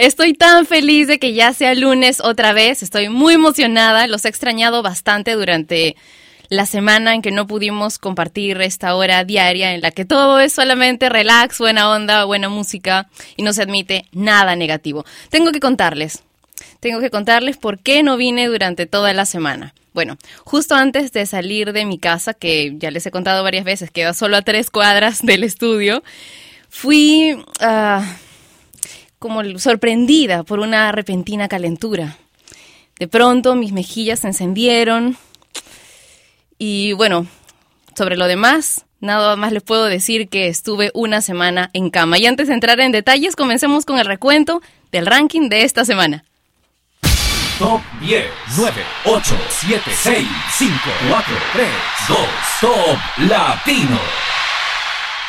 Estoy 0.00 0.32
tan 0.32 0.64
feliz 0.64 1.08
de 1.08 1.18
que 1.18 1.34
ya 1.34 1.52
sea 1.52 1.74
lunes 1.74 2.22
otra 2.24 2.54
vez. 2.54 2.82
Estoy 2.82 3.10
muy 3.10 3.34
emocionada. 3.34 4.06
Los 4.06 4.24
he 4.24 4.28
extrañado 4.30 4.82
bastante 4.82 5.32
durante 5.32 5.94
la 6.48 6.64
semana 6.64 7.14
en 7.14 7.20
que 7.20 7.30
no 7.30 7.46
pudimos 7.46 7.98
compartir 7.98 8.58
esta 8.62 8.94
hora 8.94 9.24
diaria 9.24 9.74
en 9.74 9.82
la 9.82 9.90
que 9.90 10.06
todo 10.06 10.40
es 10.40 10.54
solamente 10.54 11.10
relax, 11.10 11.58
buena 11.58 11.90
onda, 11.90 12.24
buena 12.24 12.48
música 12.48 13.10
y 13.36 13.42
no 13.42 13.52
se 13.52 13.60
admite 13.60 14.06
nada 14.12 14.56
negativo. 14.56 15.04
Tengo 15.28 15.52
que 15.52 15.60
contarles. 15.60 16.22
Tengo 16.80 17.00
que 17.00 17.10
contarles 17.10 17.58
por 17.58 17.78
qué 17.78 18.02
no 18.02 18.16
vine 18.16 18.46
durante 18.46 18.86
toda 18.86 19.12
la 19.12 19.26
semana. 19.26 19.74
Bueno, 19.92 20.16
justo 20.44 20.76
antes 20.76 21.12
de 21.12 21.26
salir 21.26 21.74
de 21.74 21.84
mi 21.84 21.98
casa, 21.98 22.32
que 22.32 22.72
ya 22.78 22.90
les 22.90 23.04
he 23.04 23.10
contado 23.10 23.42
varias 23.42 23.66
veces, 23.66 23.90
queda 23.90 24.14
solo 24.14 24.38
a 24.38 24.42
tres 24.42 24.70
cuadras 24.70 25.20
del 25.20 25.44
estudio, 25.44 26.02
fui... 26.70 27.36
a 27.60 28.02
como 29.20 29.44
sorprendida 29.58 30.42
por 30.42 30.58
una 30.58 30.90
repentina 30.90 31.46
calentura. 31.46 32.16
De 32.98 33.06
pronto 33.06 33.54
mis 33.54 33.70
mejillas 33.70 34.20
se 34.20 34.28
encendieron 34.28 35.16
y 36.58 36.94
bueno, 36.94 37.26
sobre 37.96 38.16
lo 38.16 38.26
demás, 38.26 38.86
nada 38.98 39.36
más 39.36 39.52
les 39.52 39.62
puedo 39.62 39.84
decir 39.84 40.28
que 40.28 40.48
estuve 40.48 40.90
una 40.94 41.20
semana 41.20 41.70
en 41.74 41.90
cama. 41.90 42.18
Y 42.18 42.26
antes 42.26 42.48
de 42.48 42.54
entrar 42.54 42.80
en 42.80 42.92
detalles, 42.92 43.36
comencemos 43.36 43.84
con 43.84 43.98
el 43.98 44.06
recuento 44.06 44.62
del 44.90 45.06
ranking 45.06 45.48
de 45.48 45.62
esta 45.62 45.84
semana. 45.84 46.24
Top 47.58 47.82
10, 48.00 48.24
9, 48.56 48.82
8, 49.04 49.36
7, 49.50 49.82
6, 49.94 50.28
5, 50.58 50.72
4, 51.10 51.34
3, 51.52 51.68
2, 52.08 52.18
Top 52.60 52.98
Latino. 53.28 54.00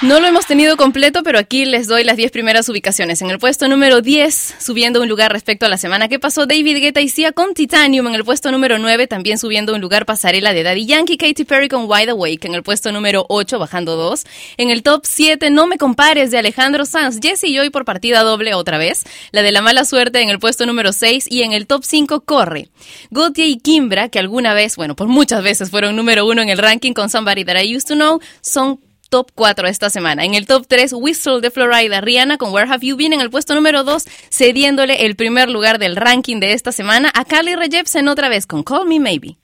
No 0.04 0.20
lo 0.20 0.26
hemos 0.26 0.48
tenido 0.48 0.78
completo, 0.78 1.22
pero 1.22 1.38
aquí 1.38 1.64
les 1.64 1.86
doy 1.86 2.04
las 2.04 2.18
10 2.18 2.32
primeras 2.32 2.68
ubicaciones. 2.68 3.22
En 3.22 3.30
el 3.30 3.38
puesto 3.38 3.68
número 3.68 4.02
10, 4.02 4.56
subiendo 4.60 5.00
un 5.00 5.08
lugar 5.08 5.32
respecto 5.32 5.68
a 5.68 5.70
la 5.70 5.78
semana 5.78 6.08
que 6.08 6.18
pasó, 6.18 6.48
David 6.48 6.78
Guetta 6.78 7.02
y 7.02 7.08
Sia 7.08 7.34
con 7.34 7.54
Titanium. 7.54 8.08
En 8.08 8.16
el 8.16 8.24
puesto 8.24 8.52
número 8.52 8.80
9, 8.80 9.06
también 9.06 9.38
subiendo 9.38 9.76
un 9.76 9.80
lugar 9.80 10.08
pasarela 10.08 10.54
de 10.54 10.64
Daddy 10.64 10.88
Yankee, 10.88 11.18
Katy 11.18 11.44
Perry 11.44 11.70
con 11.70 11.86
Wide 11.88 12.10
Awake. 12.10 12.48
En 12.48 12.56
el 12.56 12.64
puesto 12.64 12.92
número 12.92 13.28
8, 13.30 13.60
bajando 13.60 13.96
2. 13.96 14.24
En 14.58 14.72
el 14.72 14.82
top 14.82 15.04
7, 15.06 15.52
No 15.52 15.68
me 15.68 15.78
compares 15.78 16.32
de 16.32 16.40
Alejandro 16.40 16.86
Sanz, 16.86 17.20
Jesse 17.22 17.44
y 17.44 17.60
hoy 17.60 17.70
por 17.70 17.86
partida 17.86 18.24
doble 18.24 18.56
otra 18.56 18.80
vez. 18.80 19.04
La 19.32 19.44
de 19.44 19.52
la 19.52 19.62
mala 19.62 19.86
suerte 19.86 20.20
en 20.22 20.32
el 20.32 20.40
puesto 20.40 20.66
número 20.66 20.94
6 20.94 21.28
y 21.30 21.44
en 21.44 21.54
el 21.54 21.68
top 21.68 21.84
5, 21.84 22.22
Corre. 22.22 22.70
Gautier 23.12 23.50
y 23.50 23.58
Kimbra, 23.58 24.10
que 24.10 24.18
alguna 24.18 24.56
vez, 24.56 24.78
bueno, 24.78 24.96
por 24.96 25.10
muchas 25.10 25.44
veces 25.44 25.70
fueron 25.70 25.96
número 25.96 26.26
1 26.26 26.42
en 26.42 26.50
el 26.50 26.58
ranking 26.58 26.94
con 26.94 27.12
Somebody 27.12 27.46
That 27.46 27.62
I 27.62 27.76
Used 27.76 27.88
to 27.90 27.94
Know, 27.94 28.20
son 28.42 28.80
top 29.12 29.30
4 29.36 29.68
esta 29.68 29.92
semana. 29.92 30.24
En 30.26 30.34
el 30.34 30.48
top 30.48 30.66
3, 30.68 30.94
Whistle 30.94 31.42
de 31.42 31.52
Florida, 31.52 32.02
Rihanna 32.02 32.38
con 32.38 32.52
Where 32.52 32.72
Have 32.72 32.88
You 32.88 32.96
Been 32.96 33.14
en 33.14 33.22
el 33.22 33.30
puesto 33.30 33.54
número 33.54 33.84
2, 33.84 34.06
cediéndole 34.32 35.06
el 35.06 35.16
primer 35.16 35.50
lugar 35.50 35.78
del 35.78 35.98
ranking 35.98 36.40
de 36.40 36.54
esta 36.54 36.72
semana 36.72 37.12
a 37.14 37.26
Carly 37.26 37.56
Rae 37.56 37.70
Jepsen 37.70 38.08
otra 38.08 38.30
vez 38.30 38.48
con 38.48 38.64
Call 38.64 38.88
Me 38.88 39.00
Maybe. 39.00 39.38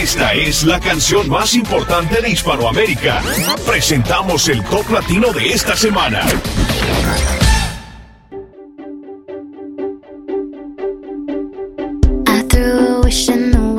Esta 0.00 0.32
es 0.32 0.64
la 0.64 0.80
canción 0.80 1.28
más 1.28 1.54
importante 1.54 2.22
de 2.22 2.30
Hispanoamérica. 2.30 3.22
Presentamos 3.66 4.48
el 4.48 4.64
top 4.64 4.88
latino 4.90 5.32
de 5.32 5.52
esta 5.52 5.76
semana. 5.76 6.22
I 12.26 12.42
threw 12.48 12.96
a 12.96 13.00
wish 13.02 13.28
in 13.28 13.50
the 13.50 13.69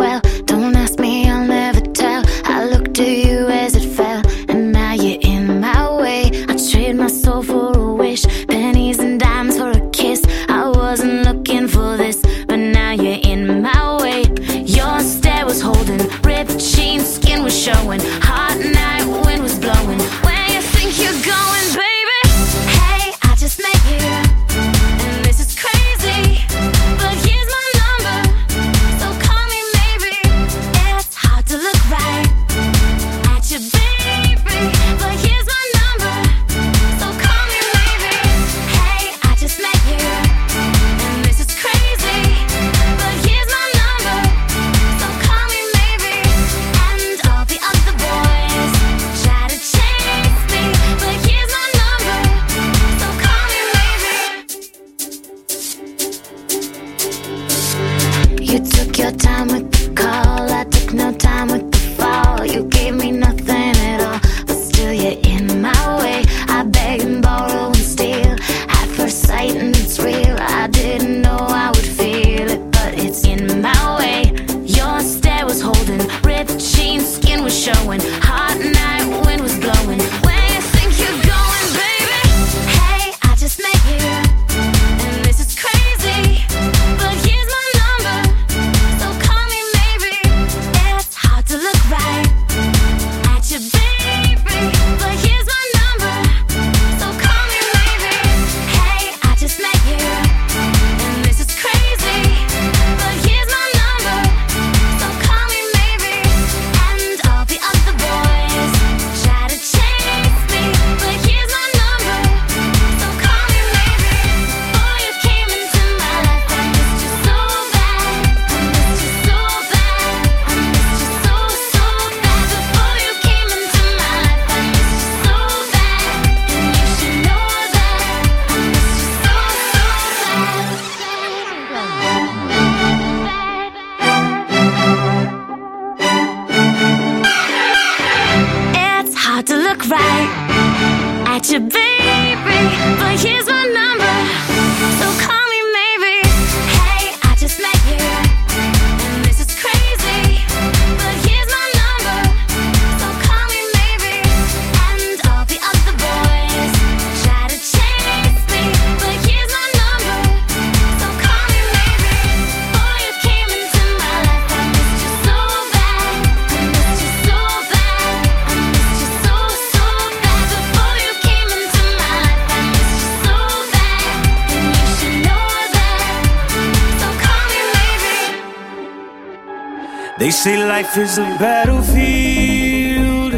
life 180.91 181.03
is 181.05 181.17
a 181.17 181.23
battlefield. 181.39 183.33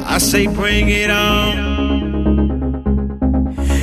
I 0.00 0.18
say 0.18 0.46
bring 0.46 0.88
it 0.88 1.10
on. 1.10 1.66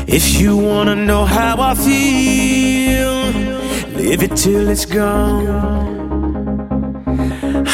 If 0.07 0.39
you 0.41 0.57
wanna 0.57 0.95
know 0.95 1.25
how 1.25 1.61
I 1.61 1.75
feel, 1.75 3.31
live 4.01 4.23
it 4.23 4.35
till 4.35 4.67
it's 4.69 4.85
gone. 4.85 5.47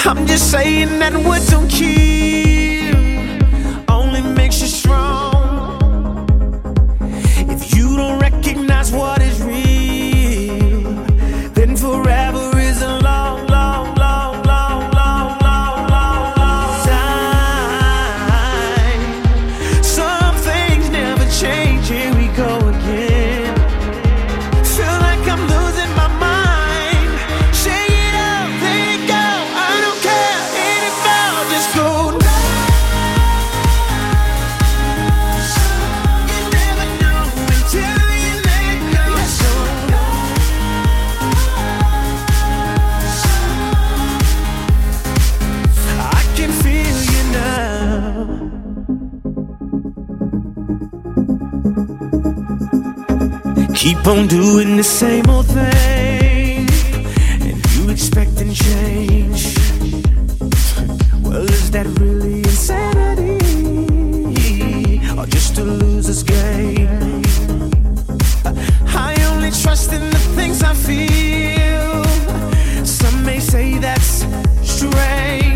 I'm 0.06 0.28
just 0.28 0.52
saying 0.52 1.00
that 1.00 1.14
what 1.26 1.42
don't 1.50 1.70
kill 1.70 2.98
only 3.90 4.22
makes 4.22 4.62
you 4.62 4.68
strong. 4.68 6.28
If 7.56 7.76
you 7.76 7.96
don't 7.96 8.20
recognize 8.20 8.92
what 8.92 9.22
is 9.22 9.42
real, 9.42 11.06
then 11.54 11.78
forever 11.78 12.49
Keep 53.90 54.06
on 54.06 54.28
doing 54.28 54.78
the 54.78 54.84
same 54.84 55.28
old 55.32 55.48
thing, 55.48 56.70
and 57.42 57.76
you 57.76 57.90
expecting 57.90 58.54
change. 58.54 59.58
Well, 61.24 61.50
is 61.50 61.72
that 61.72 61.88
really 62.00 62.44
insanity, 62.44 63.40
or 65.18 65.26
just 65.26 65.58
a 65.58 65.64
loser's 65.64 66.22
game? 66.22 67.24
I 68.86 69.16
only 69.32 69.50
trust 69.50 69.92
in 69.92 70.08
the 70.12 70.20
things 70.36 70.62
I 70.62 70.76
feel. 70.76 72.06
Some 72.86 73.26
may 73.26 73.40
say 73.40 73.80
that's 73.80 74.24
strange. 74.62 75.49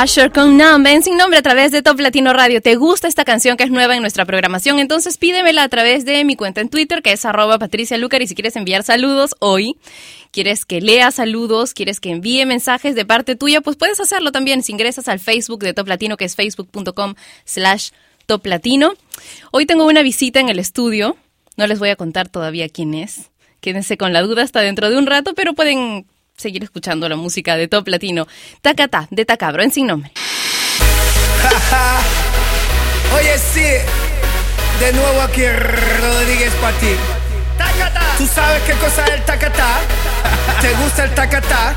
Asher 0.00 0.32
con 0.32 0.56
Numb 0.56 0.86
en 0.86 1.02
sin 1.02 1.18
nombre 1.18 1.38
a 1.38 1.42
través 1.42 1.72
de 1.72 1.82
Top 1.82 2.00
Latino 2.00 2.32
Radio. 2.32 2.62
¿Te 2.62 2.74
gusta 2.74 3.06
esta 3.06 3.26
canción 3.26 3.58
que 3.58 3.64
es 3.64 3.70
nueva 3.70 3.96
en 3.96 4.00
nuestra 4.00 4.24
programación? 4.24 4.78
Entonces 4.78 5.18
pídemela 5.18 5.62
a 5.62 5.68
través 5.68 6.06
de 6.06 6.24
mi 6.24 6.36
cuenta 6.36 6.62
en 6.62 6.70
Twitter 6.70 7.02
que 7.02 7.12
es 7.12 7.26
arroba 7.26 7.58
Patricia 7.58 7.98
Lucar 7.98 8.22
y 8.22 8.26
si 8.26 8.34
quieres 8.34 8.56
enviar 8.56 8.82
saludos 8.82 9.34
hoy, 9.40 9.76
quieres 10.30 10.64
que 10.64 10.80
lea 10.80 11.10
saludos, 11.10 11.74
quieres 11.74 12.00
que 12.00 12.12
envíe 12.12 12.46
mensajes 12.46 12.94
de 12.94 13.04
parte 13.04 13.36
tuya, 13.36 13.60
pues 13.60 13.76
puedes 13.76 14.00
hacerlo 14.00 14.32
también 14.32 14.62
si 14.62 14.72
ingresas 14.72 15.06
al 15.06 15.20
Facebook 15.20 15.62
de 15.62 15.74
Top 15.74 15.86
Latino 15.86 16.16
que 16.16 16.24
es 16.24 16.34
facebook.com 16.34 17.14
slash 17.44 17.90
Top 18.24 18.46
Latino. 18.46 18.94
Hoy 19.50 19.66
tengo 19.66 19.84
una 19.84 20.00
visita 20.00 20.40
en 20.40 20.48
el 20.48 20.58
estudio, 20.58 21.18
no 21.58 21.66
les 21.66 21.78
voy 21.78 21.90
a 21.90 21.96
contar 21.96 22.30
todavía 22.30 22.70
quién 22.70 22.94
es. 22.94 23.28
Quédense 23.60 23.98
con 23.98 24.14
la 24.14 24.22
duda 24.22 24.44
hasta 24.44 24.62
dentro 24.62 24.88
de 24.88 24.96
un 24.96 25.04
rato, 25.04 25.34
pero 25.34 25.52
pueden 25.52 26.06
seguir 26.40 26.64
escuchando 26.64 27.08
la 27.08 27.14
música 27.16 27.56
de 27.56 27.68
Top 27.68 27.86
Latino. 27.88 28.26
Tacata, 28.62 29.06
de 29.10 29.24
Tacabro, 29.24 29.62
en 29.62 29.70
sin 29.70 29.86
nombre. 29.86 30.10
Oye, 33.16 33.38
sí, 33.38 33.64
de 34.80 34.92
nuevo 34.92 35.22
aquí 35.22 35.46
Rodríguez 35.46 36.52
para 36.60 36.76
ti. 36.78 36.96
¿Tú 38.18 38.26
sabes 38.26 38.60
qué 38.62 38.72
cosa 38.74 39.04
es 39.06 39.12
el 39.12 39.24
tacatá? 39.24 39.78
¿Te 40.60 40.74
gusta 40.74 41.04
el 41.04 41.14
tacatá? 41.14 41.74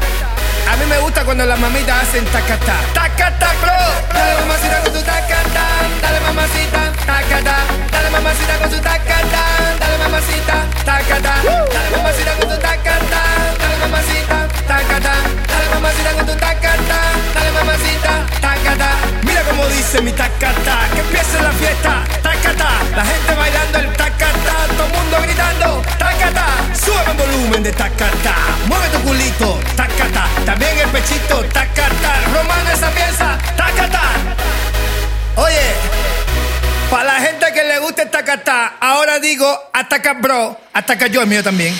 A 0.70 0.76
mí 0.78 0.86
me 0.88 0.98
gusta 1.00 1.24
cuando 1.24 1.46
las 1.46 1.60
mamitas 1.60 2.04
hacen 2.04 2.26
tacatá. 2.26 2.76
Tacatá, 2.94 3.54
bro. 3.62 3.72
Dale 4.14 4.42
mamacita 4.42 4.82
con 4.82 4.94
tu 4.94 5.00
tacatá. 5.00 5.68
Dale 6.02 6.20
mamacita, 6.22 6.92
tacatá 7.06 7.93
mamacita 8.14 8.58
con 8.60 8.72
su 8.72 8.80
tacata, 8.80 9.42
dale 9.80 9.98
mamacita, 9.98 10.54
tacata, 10.86 11.34
dale 11.74 11.90
mamacita 11.98 12.32
con 12.38 12.50
tu 12.50 12.58
tacata, 12.62 13.22
dale 13.58 13.78
mamacita, 13.82 14.48
tacata, 14.68 15.14
dale 15.50 15.68
mamacita 15.74 16.12
con 16.12 16.26
tu 16.28 16.36
tacata, 16.36 17.00
dale 17.34 17.52
mamacita, 17.52 18.12
tacata. 18.40 18.90
Mira 19.24 19.42
cómo 19.50 19.66
dice 19.68 20.02
mi 20.02 20.12
tacata, 20.12 20.76
que 20.94 21.00
empiece 21.00 21.42
la 21.42 21.52
fiesta, 21.54 22.04
tacata, 22.22 22.70
la 22.96 23.04
gente 23.04 23.34
bailando 23.34 23.80
el 23.80 23.92
tacata, 23.94 24.54
todo 24.78 24.86
el 24.86 24.94
mundo 24.94 25.18
gritando, 25.24 25.82
tacata, 25.98 26.46
sube 26.74 27.12
el 27.12 27.18
volumen 27.18 27.64
de 27.64 27.72
tacata, 27.72 28.36
mueve 28.68 28.90
tu 28.90 29.00
culito, 29.02 29.60
tacata, 29.76 30.28
también 30.46 30.78
el 30.78 30.90
pechito, 30.90 31.44
tacata, 31.46 32.12
romano 32.32 32.70
esa 32.70 32.90
pieza, 32.92 33.38
tacata. 33.58 34.02
Oye 35.36 36.13
gusta 37.84 38.04
el 38.04 38.10
tacatá, 38.10 38.78
ahora 38.80 39.20
digo 39.20 39.46
ataca 39.74 40.14
bro, 40.14 40.58
ataca 40.74 41.08
yo 41.08 41.22
el 41.22 41.28
mío 41.28 41.44
también. 41.44 41.76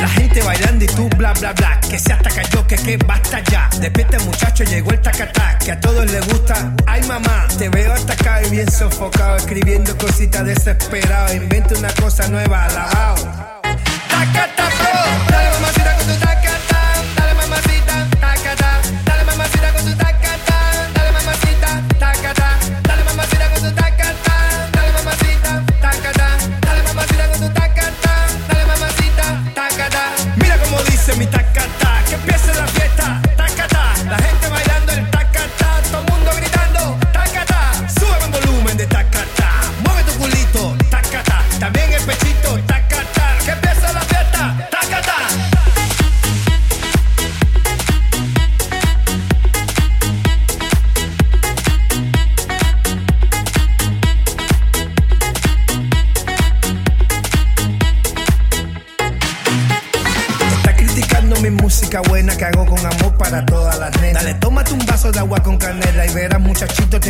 La 0.00 0.08
gente 0.08 0.42
bailando 0.42 0.84
y 0.84 0.88
tú 0.88 1.08
bla 1.16 1.32
bla 1.32 1.52
bla. 1.52 1.73
Que 1.94 2.00
se 2.00 2.12
ataca 2.12 2.42
yo, 2.50 2.66
que 2.66 2.74
que 2.74 2.96
basta 2.96 3.38
ya. 3.52 3.70
Despierta 3.78 4.18
muchacho, 4.24 4.64
llegó 4.64 4.90
el 4.90 5.00
tacatá. 5.00 5.56
Que 5.58 5.70
a 5.70 5.78
todos 5.78 6.04
les 6.10 6.26
gusta. 6.26 6.74
Ay 6.88 7.00
mamá, 7.04 7.46
te 7.56 7.68
veo 7.68 7.92
atacado 7.92 8.48
y 8.48 8.50
bien 8.50 8.68
sofocado. 8.68 9.36
Escribiendo 9.36 9.96
cositas 9.96 10.44
desesperado. 10.44 11.32
Inventa 11.34 11.78
una 11.78 11.94
cosa 11.94 12.26
nueva, 12.26 12.64
alabao. 12.64 13.14
Tacata 14.08 14.70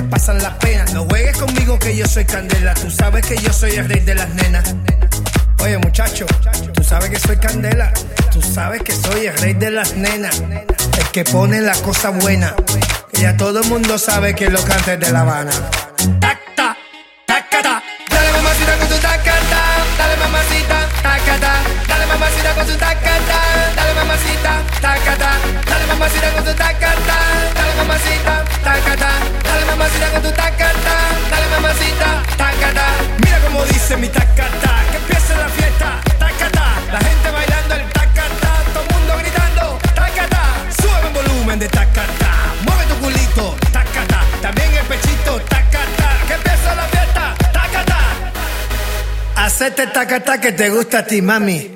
pasan 0.05 0.43
la 0.43 0.59
pena. 0.59 0.85
No 0.93 1.05
juegues 1.05 1.37
conmigo 1.37 1.79
que 1.79 1.97
yo 1.97 2.07
soy 2.07 2.25
candela. 2.25 2.75
Tú 2.75 2.91
sabes 2.91 3.27
que 3.27 3.37
yo 3.37 3.53
soy 3.53 3.73
el 3.73 3.89
rey 3.89 4.01
de 4.01 4.15
las 4.15 4.29
nenas. 4.31 4.75
Oye, 5.63 5.79
muchacho, 5.79 6.27
tú 6.75 6.83
sabes 6.83 7.11
que 7.11 7.19
soy 7.19 7.37
candela. 7.37 7.93
Tú 8.33 8.43
sabes 8.43 8.83
que 8.83 8.93
soy 8.93 9.27
el 9.27 9.39
rey 9.39 9.55
de 9.55 9.71
las 9.71 9.95
nenas. 9.95 10.41
El 10.41 11.07
que 11.13 11.25
pone 11.25 11.61
la 11.61 11.75
cosa 11.77 12.11
buena. 12.11 12.55
Que 13.13 13.23
ya 13.23 13.37
todo 13.37 13.61
el 13.61 13.69
mundo 13.69 13.99
sabe 13.99 14.35
que 14.35 14.51
lo 14.51 14.63
canta 14.63 14.95
es 14.95 15.01
de 15.01 15.13
La 15.13 15.21
Habana. 15.21 15.53
Tu 30.25 30.31
tacata. 30.33 30.97
Dale 31.31 31.47
mamacita, 31.55 32.09
tacata. 32.37 32.87
Mira 33.23 33.39
cómo 33.45 33.65
dice 33.67 33.97
mi 33.97 34.09
tacata. 34.09 34.71
Que 34.91 34.97
empiece 34.97 35.33
la 35.37 35.49
fiesta, 35.49 35.89
tacata. 36.19 36.65
La 36.95 37.01
gente 37.09 37.29
bailando 37.31 37.75
el 37.75 37.85
tacata. 37.99 38.51
Todo 38.73 38.85
el 38.85 38.91
mundo 38.95 39.13
gritando, 39.21 39.79
tacata. 39.95 40.43
Sube 40.81 41.09
el 41.09 41.13
volumen 41.19 41.59
de 41.59 41.69
tacata. 41.69 42.31
Mueve 42.65 42.85
tu 42.91 42.97
culito, 43.05 43.57
tacata. 43.71 44.21
También 44.41 44.71
el 44.81 44.87
pechito, 44.87 45.33
tacata. 45.55 46.09
Que 46.27 46.35
empiece 46.41 46.71
la 46.81 46.87
fiesta, 46.95 47.25
tacata. 47.53 47.99
Hacete 49.37 49.87
tacata 49.89 50.41
que 50.41 50.53
te 50.53 50.71
gusta 50.71 51.01
a 51.01 51.07
ti, 51.07 51.21
mami. 51.21 51.71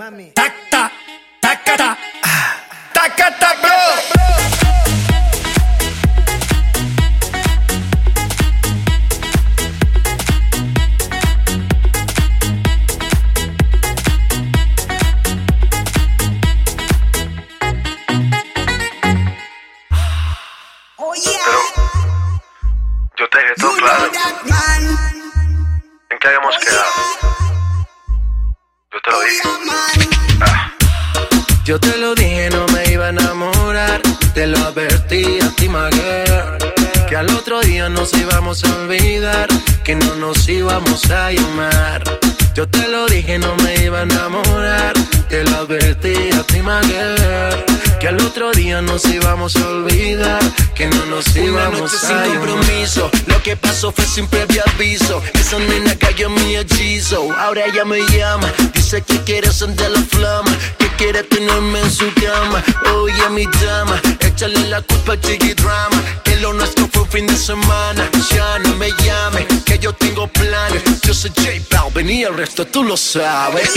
Iba 43.98 44.00
a 44.00 44.02
enamorar. 44.02 44.94
Te 45.28 45.44
lo 45.44 45.56
advertí 45.58 46.30
a 46.32 46.42
ti, 46.44 46.62
my 46.62 46.80
girl. 46.88 47.67
Que 48.08 48.14
al 48.14 48.22
otro 48.22 48.50
día 48.52 48.80
nos 48.80 49.04
íbamos 49.04 49.54
a 49.56 49.68
olvidar. 49.68 50.40
Que 50.74 50.86
no 50.86 51.04
nos 51.06 51.36
íbamos 51.36 51.78
noche 51.78 51.96
sin 51.98 52.16
a 52.16 52.24
compromiso. 52.24 53.10
Lo 53.26 53.42
que 53.42 53.54
pasó 53.54 53.92
fue 53.92 54.06
sin 54.06 54.26
previo 54.28 54.62
aviso. 54.74 55.22
Esa 55.34 55.58
nena 55.58 55.94
cayó 55.94 56.28
en 56.28 56.34
mi 56.36 56.56
hechizo. 56.56 57.30
Ahora 57.36 57.66
ella 57.66 57.84
me 57.84 58.00
llama. 58.06 58.50
Dice 58.72 59.02
que 59.02 59.22
quiere 59.24 59.48
encender 59.48 59.90
la 59.90 60.00
flama. 60.00 60.50
Que 60.78 60.86
quiere 60.96 61.22
tenerme 61.22 61.80
en 61.80 61.90
su 61.90 62.06
cama. 62.14 62.64
Oye, 62.94 63.28
mi 63.28 63.44
dama. 63.62 64.00
Échale 64.20 64.68
la 64.68 64.80
culpa 64.80 65.12
al 65.12 65.20
chiqui 65.20 65.52
drama. 65.52 66.02
Que 66.24 66.36
lo 66.36 66.54
nuestro 66.54 66.88
fue 66.90 67.02
un 67.02 67.08
fin 67.10 67.26
de 67.26 67.36
semana. 67.36 68.08
Ya 68.34 68.58
no 68.60 68.74
me 68.76 68.88
llame. 69.04 69.46
Que 69.66 69.78
yo 69.78 69.92
tengo 69.92 70.28
planes. 70.28 70.82
Yo 71.02 71.12
soy 71.12 71.30
J 71.36 71.50
Balvin 71.70 72.08
y 72.08 72.22
el 72.22 72.34
resto 72.34 72.66
tú 72.66 72.84
lo 72.84 72.96
sabes. 72.96 73.70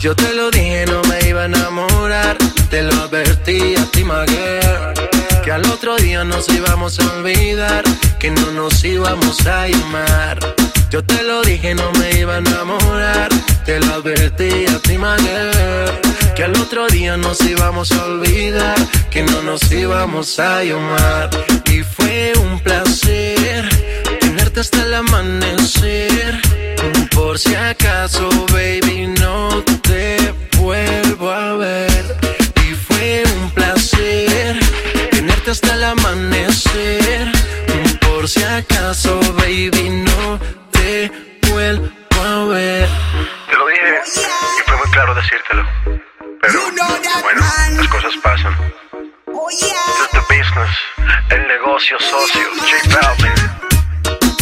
Yo 0.00 0.16
te 0.16 0.32
lo 0.32 0.50
dije, 0.50 0.86
no 0.86 1.02
me 1.10 1.28
iba 1.28 1.42
a 1.42 1.44
enamorar. 1.44 2.38
Te 2.70 2.82
lo 2.82 2.92
advertí 3.02 3.74
a 3.76 3.84
ti, 3.90 4.02
my 4.02 4.24
girl. 4.26 4.94
Que 5.44 5.52
al 5.52 5.66
otro 5.66 5.94
día 5.98 6.24
nos 6.24 6.48
íbamos 6.48 6.98
a 6.98 7.12
olvidar. 7.16 7.84
Que 8.18 8.30
no 8.30 8.50
nos 8.52 8.82
íbamos 8.82 9.46
a 9.46 9.68
llamar. 9.68 10.38
Yo 10.88 11.04
te 11.04 11.22
lo 11.22 11.42
dije, 11.42 11.74
no 11.74 11.92
me 11.98 12.18
iba 12.18 12.36
a 12.36 12.38
enamorar. 12.38 13.28
Te 13.66 13.78
lo 13.78 13.96
advertí 13.96 14.64
a 14.68 14.78
ti. 14.78 14.96
Que 16.34 16.44
al 16.44 16.56
otro 16.56 16.86
día 16.86 17.18
nos 17.18 17.38
íbamos 17.42 17.92
a 17.92 18.02
olvidar. 18.06 18.78
Que 19.10 19.22
no 19.22 19.42
nos 19.42 19.70
íbamos 19.70 20.38
a 20.38 20.64
llamar. 20.64 21.28
Y 21.70 21.82
fue 21.82 22.32
un 22.40 22.58
placer 22.60 23.68
tenerte 24.30 24.60
hasta 24.60 24.82
el 24.82 24.94
amanecer. 24.94 26.40
Por 27.14 27.38
si 27.38 27.54
acaso, 27.54 28.28
baby, 28.52 29.08
no 29.18 29.62
te 29.82 30.32
vuelvo 30.58 31.30
a 31.30 31.56
ver. 31.56 32.16
Y 32.64 32.74
fue 32.74 33.24
un 33.36 33.50
placer 33.50 34.58
tenerte 35.10 35.50
hasta 35.50 35.74
el 35.74 35.84
amanecer. 35.84 37.32
Por 38.00 38.28
si 38.28 38.42
acaso, 38.44 39.18
baby, 39.34 40.04
no 40.08 40.38
te 40.70 41.10
vuelvo 41.50 41.88
a 42.24 42.44
ver. 42.44 42.88
Te 43.50 43.56
lo 43.56 43.66
dije 43.66 44.00
y 44.58 44.68
fue 44.68 44.76
muy 44.76 44.90
claro 44.92 45.14
decírtelo. 45.14 45.64
Pero 46.42 46.60
bueno, 47.22 47.42
las 47.76 47.88
cosas 47.88 48.12
pasan. 48.22 48.56
This 49.50 49.62
is 49.62 50.10
the 50.12 50.22
business, 50.28 50.70
el 51.30 51.48
negocio 51.48 51.98
socio, 51.98 52.46
J 52.60 53.00
Balvin. 53.00 53.69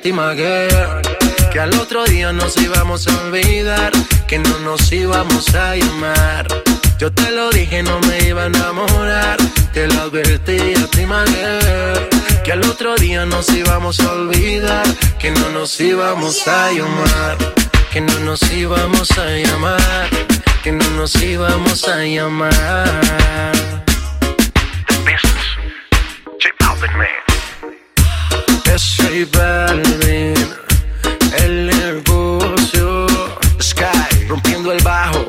a 0.00 0.02
ti, 0.02 0.12
Maguer, 0.12 1.02
que 1.52 1.60
al 1.60 1.74
otro 1.74 2.04
día 2.04 2.32
nos 2.32 2.56
íbamos 2.56 3.06
a 3.06 3.22
olvidar, 3.22 3.92
que 4.26 4.38
no 4.38 4.58
nos 4.60 4.92
íbamos 4.92 5.54
a 5.54 5.76
llamar. 5.76 6.46
Yo 6.98 7.12
te 7.12 7.30
lo 7.30 7.50
dije, 7.50 7.82
no 7.82 7.98
me 8.00 8.28
iba 8.28 8.42
a 8.42 8.46
enamorar, 8.46 9.36
te 9.72 9.86
lo 9.88 10.02
advertí 10.02 10.58
a 10.74 10.86
ti, 10.86 11.06
que 12.44 12.52
al 12.52 12.64
otro 12.64 12.94
día 12.96 13.26
nos 13.26 13.48
íbamos 13.50 14.00
a 14.00 14.12
olvidar, 14.12 14.86
que 15.18 15.30
no 15.30 15.50
nos 15.50 15.80
íbamos 15.80 16.46
a 16.48 16.72
llamar, 16.72 17.36
que 17.92 18.00
no 18.00 18.18
nos 18.20 18.42
íbamos 18.52 19.10
a 19.18 19.26
llamar, 19.26 20.08
que 20.62 20.72
no 20.72 20.90
nos 20.90 21.14
íbamos 21.22 21.88
a 21.88 22.04
llamar. 22.04 23.50
J 26.40 26.54
Balvin, 26.58 26.96
man. 26.96 27.29
J 28.80 29.26
Balvin, 29.36 30.34
el 31.36 31.66
negocio. 31.66 33.06
Sky, 33.60 34.26
rompiendo 34.26 34.72
el 34.72 34.82
bajo. 34.82 35.26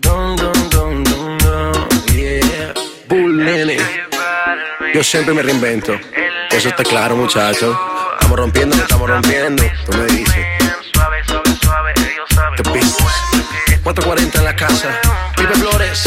Dun, 0.00 0.36
dun, 0.36 0.68
dun, 0.68 1.04
dun, 1.04 1.38
dun, 1.38 1.88
yeah. 2.12 2.74
Bull 3.08 3.42
Nene. 3.42 3.78
Yo 4.92 5.02
siempre 5.02 5.32
me 5.32 5.42
reinvento. 5.42 5.98
Eso 6.50 6.68
está 6.68 6.84
claro, 6.84 7.16
muchachos. 7.16 7.74
Estamos 8.12 8.38
rompiendo, 8.38 8.76
estamos 8.76 9.08
rompiendo. 9.08 9.62
Tú 9.86 9.96
me 9.96 10.04
dices. 10.06 10.46
Suave, 10.92 11.22
suave, 11.26 11.58
suave, 11.62 11.94
ellos 11.96 12.28
saben. 12.34 12.62
The 12.62 12.68
business. 12.68 13.82
440 13.82 14.38
en 14.38 14.44
la 14.44 14.54
casa. 14.54 15.00
Pipe 15.36 15.54
Flores. 15.54 16.04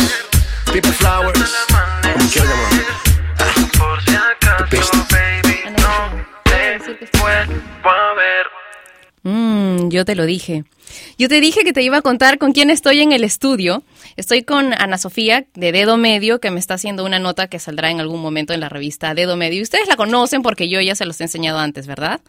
Pipe 0.71 0.91
Flowers. 0.91 1.55
Como 2.13 2.29
quieras 2.29 2.49
llamar. 2.51 2.71
Por 3.77 4.03
si 4.03 4.15
acaso, 4.15 5.10
Mm, 9.23 9.89
yo 9.89 10.03
te 10.03 10.15
lo 10.15 10.25
dije. 10.25 10.63
Yo 11.17 11.29
te 11.29 11.39
dije 11.41 11.63
que 11.63 11.73
te 11.73 11.83
iba 11.83 11.97
a 11.97 12.01
contar 12.01 12.37
con 12.37 12.53
quién 12.53 12.69
estoy 12.69 13.01
en 13.01 13.11
el 13.11 13.23
estudio. 13.23 13.83
Estoy 14.15 14.43
con 14.43 14.73
Ana 14.73 14.97
Sofía 14.97 15.45
de 15.53 15.71
Dedo 15.71 15.97
Medio, 15.97 16.39
que 16.39 16.51
me 16.51 16.59
está 16.59 16.73
haciendo 16.73 17.05
una 17.05 17.19
nota 17.19 17.47
que 17.47 17.59
saldrá 17.59 17.91
en 17.91 17.99
algún 17.99 18.21
momento 18.21 18.53
en 18.53 18.59
la 18.59 18.69
revista 18.69 19.13
Dedo 19.13 19.37
Medio. 19.37 19.59
Y 19.59 19.63
ustedes 19.63 19.87
la 19.87 19.95
conocen 19.95 20.41
porque 20.41 20.69
yo 20.69 20.81
ya 20.81 20.95
se 20.95 21.05
los 21.05 21.19
he 21.21 21.25
enseñado 21.25 21.59
antes, 21.59 21.85
¿verdad? 21.85 22.21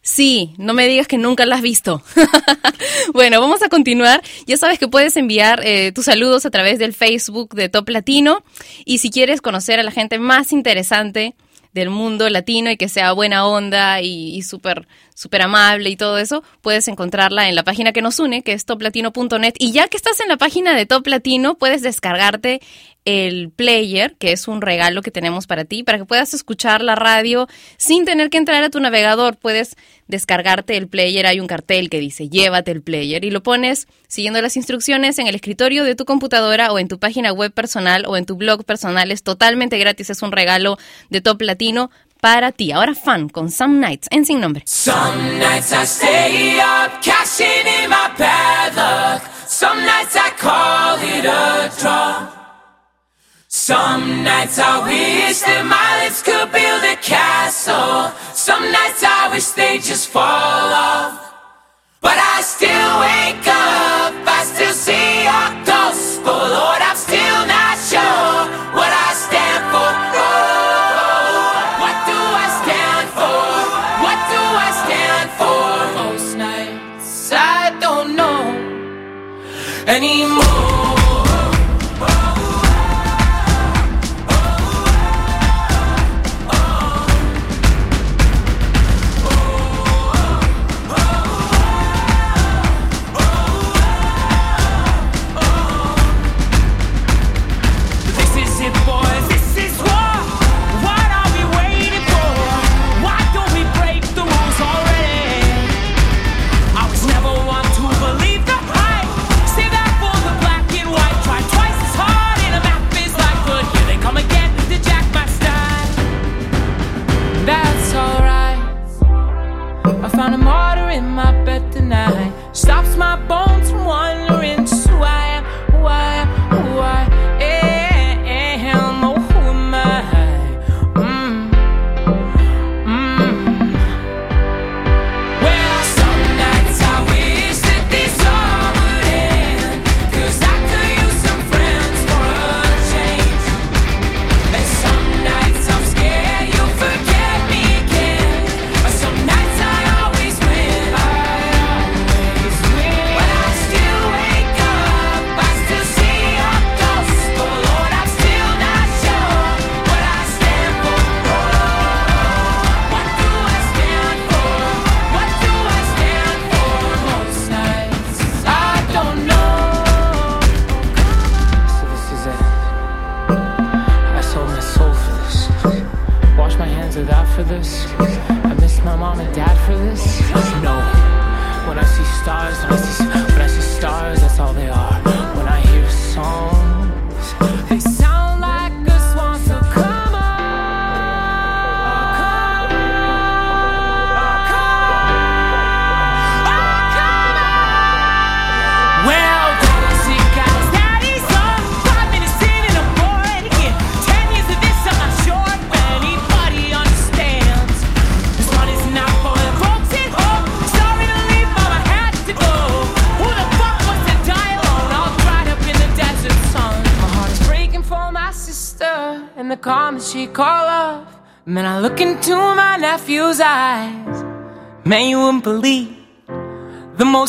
Sí, 0.00 0.54
no 0.58 0.74
me 0.74 0.86
digas 0.86 1.08
que 1.08 1.16
nunca 1.16 1.46
la 1.46 1.56
has 1.56 1.62
visto. 1.62 2.02
bueno, 3.14 3.40
vamos 3.40 3.62
a 3.62 3.68
continuar. 3.68 4.22
Ya 4.46 4.58
sabes 4.58 4.78
que 4.78 4.86
puedes 4.86 5.16
enviar 5.16 5.62
eh, 5.64 5.92
tus 5.92 6.04
saludos 6.04 6.44
a 6.44 6.50
través 6.50 6.78
del 6.78 6.92
Facebook 6.92 7.54
de 7.54 7.70
Top 7.70 7.88
Latino. 7.88 8.44
Y 8.84 8.98
si 8.98 9.10
quieres 9.10 9.40
conocer 9.40 9.80
a 9.80 9.82
la 9.82 9.90
gente 9.90 10.18
más 10.18 10.52
interesante 10.52 11.34
del 11.72 11.90
mundo 11.90 12.28
latino 12.30 12.70
y 12.70 12.76
que 12.76 12.88
sea 12.88 13.12
buena 13.12 13.46
onda 13.46 14.00
y, 14.00 14.36
y 14.36 14.42
súper 14.42 14.86
súper 15.14 15.42
amable 15.42 15.88
y 15.88 15.96
todo 15.96 16.18
eso, 16.18 16.42
puedes 16.60 16.88
encontrarla 16.88 17.48
en 17.48 17.54
la 17.54 17.62
página 17.62 17.92
que 17.92 18.02
nos 18.02 18.18
une, 18.18 18.42
que 18.42 18.52
es 18.52 18.66
toplatino.net. 18.66 19.54
Y 19.58 19.72
ya 19.72 19.88
que 19.88 19.96
estás 19.96 20.20
en 20.20 20.28
la 20.28 20.36
página 20.36 20.74
de 20.76 20.86
Top 20.86 21.06
Latino, 21.06 21.54
puedes 21.54 21.82
descargarte 21.82 22.60
el 23.04 23.50
player, 23.50 24.16
que 24.16 24.32
es 24.32 24.48
un 24.48 24.62
regalo 24.62 25.02
que 25.02 25.10
tenemos 25.10 25.46
para 25.46 25.64
ti, 25.64 25.82
para 25.82 25.98
que 25.98 26.04
puedas 26.04 26.34
escuchar 26.34 26.82
la 26.82 26.94
radio 26.94 27.48
sin 27.76 28.04
tener 28.04 28.30
que 28.30 28.38
entrar 28.38 28.64
a 28.64 28.70
tu 28.70 28.80
navegador. 28.80 29.36
Puedes 29.36 29.76
descargarte 30.08 30.76
el 30.76 30.88
player, 30.88 31.26
hay 31.26 31.38
un 31.38 31.46
cartel 31.46 31.90
que 31.90 32.00
dice 32.00 32.28
llévate 32.28 32.70
el 32.70 32.82
player 32.82 33.24
y 33.24 33.30
lo 33.30 33.42
pones 33.42 33.88
siguiendo 34.08 34.40
las 34.42 34.56
instrucciones 34.56 35.18
en 35.18 35.26
el 35.26 35.34
escritorio 35.34 35.84
de 35.84 35.94
tu 35.94 36.04
computadora 36.04 36.72
o 36.72 36.78
en 36.78 36.88
tu 36.88 36.98
página 36.98 37.32
web 37.32 37.52
personal 37.52 38.04
o 38.06 38.16
en 38.16 38.26
tu 38.26 38.36
blog 38.36 38.64
personal. 38.64 39.10
Es 39.10 39.22
totalmente 39.22 39.78
gratis, 39.78 40.10
es 40.10 40.22
un 40.22 40.32
regalo 40.32 40.78
de 41.10 41.20
Top 41.20 41.40
Latino 41.42 41.90
para 42.24 42.52
ti. 42.52 42.72
Ahora 42.72 42.94
fan 42.94 43.28
con 43.28 43.50
Some 43.50 43.78
Nights 43.86 44.08
en 44.10 44.24
Sin 44.24 44.40
Nombre. 44.40 44.62
Some 44.66 45.38
nights 45.38 45.74
I 45.74 45.84
stay 45.84 46.58
up, 46.58 47.02
cashing 47.02 47.66
in 47.66 47.90
my 47.90 48.08
bad 48.16 48.74
luck. 48.74 49.22
Some 49.46 49.84
nights 49.84 50.16
I 50.16 50.30
call 50.40 50.96
it 51.02 51.26
a 51.26 51.70
draw. 51.78 52.30
Some 53.46 54.24
nights 54.24 54.58
I 54.58 54.80
wish 54.88 55.40
that 55.42 55.66
my 55.66 56.02
lips 56.02 56.22
could 56.22 56.50
build 56.50 56.82
a 56.84 56.96
castle. 56.96 58.10
Some 58.32 58.72
nights 58.72 59.04
I 59.04 59.28
wish 59.30 59.48
they 59.48 59.76
just 59.76 60.08
fall 60.08 60.24
off. 60.24 61.20
But 62.00 62.16
I 62.16 62.40
still 62.40 63.00
wake 63.04 63.46
up, 63.46 64.12
I 64.26 64.44
still 64.44 64.72
see 64.72 65.24
your 65.28 65.64
ghost. 65.68 66.24
Lord, 66.24 66.80
I'm 66.80 66.93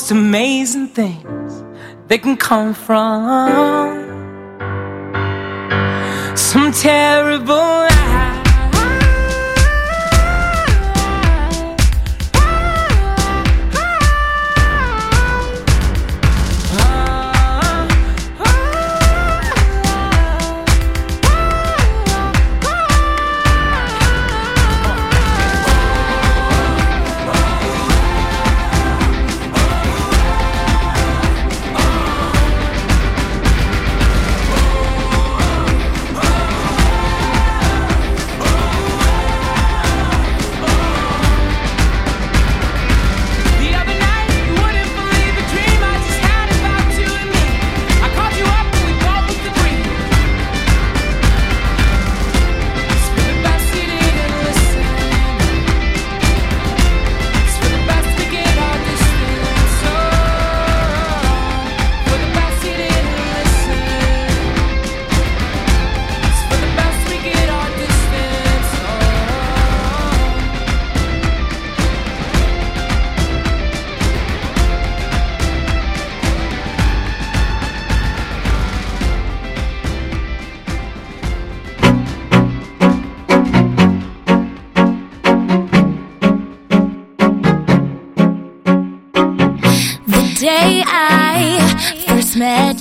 most 0.06 0.12
amazing 0.12 0.88
things 0.90 1.64
they 2.08 2.20
can 2.20 2.38
come 2.38 2.76
from. 2.76 3.95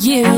you. 0.07 0.34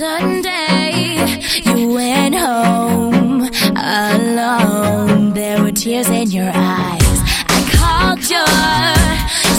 Sunday, 0.00 1.42
you 1.62 1.88
went 1.90 2.34
home 2.34 3.42
alone. 3.76 5.34
There 5.34 5.62
were 5.62 5.72
tears 5.72 6.08
in 6.08 6.30
your 6.30 6.50
eyes. 6.54 7.18
I 7.48 7.60
called 7.76 8.20
your 8.30 8.46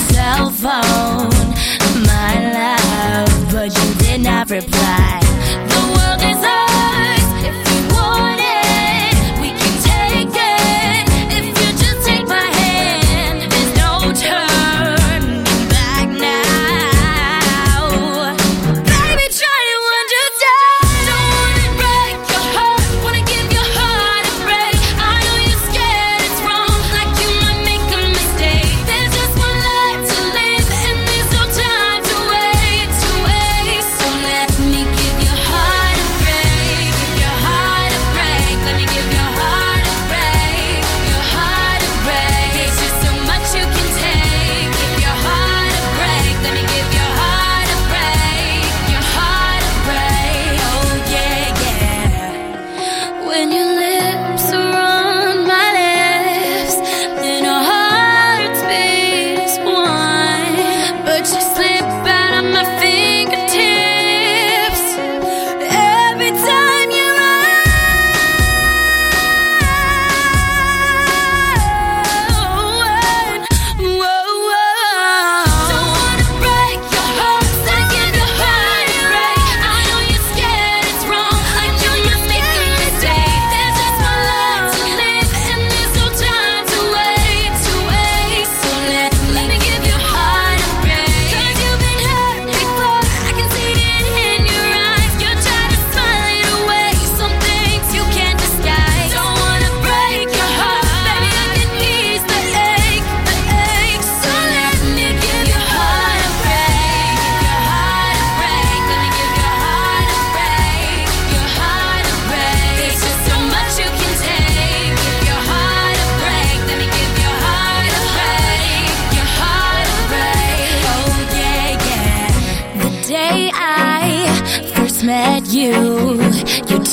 cell 0.10 0.50
phone, 0.50 1.30
my 2.08 2.34
love, 2.58 3.52
but 3.52 3.70
you 3.78 3.94
did 4.00 4.22
not 4.22 4.50
reply. 4.50 5.21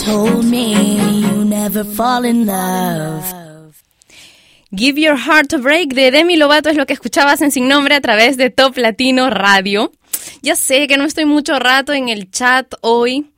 told 0.09 0.45
me 0.45 1.21
you 1.21 1.45
never 1.45 1.85
fall 1.85 2.25
in 2.25 2.47
love. 2.47 3.25
Give 4.75 4.99
Your 4.99 5.17
Heart 5.17 5.53
a 5.55 5.59
Break 5.59 5.95
de 5.95 6.11
Demi 6.11 6.37
Lovato 6.37 6.69
es 6.71 6.77
lo 6.77 6.87
que 6.87 6.95
escuchabas 6.95 7.41
en 7.43 7.51
Sin 7.51 7.69
Nombre 7.69 7.95
a 7.95 8.01
través 8.01 8.37
de 8.37 8.51
Top 8.51 8.77
Latino 8.77 9.31
Radio. 9.31 9.93
Ya 10.43 10.57
sé 10.57 10.87
que 10.87 10.97
no 10.97 11.05
estoy 11.05 11.25
mucho 11.25 11.59
rato 11.59 11.93
en 11.93 12.09
el 12.09 12.31
chat 12.31 12.75
hoy, 12.81 13.31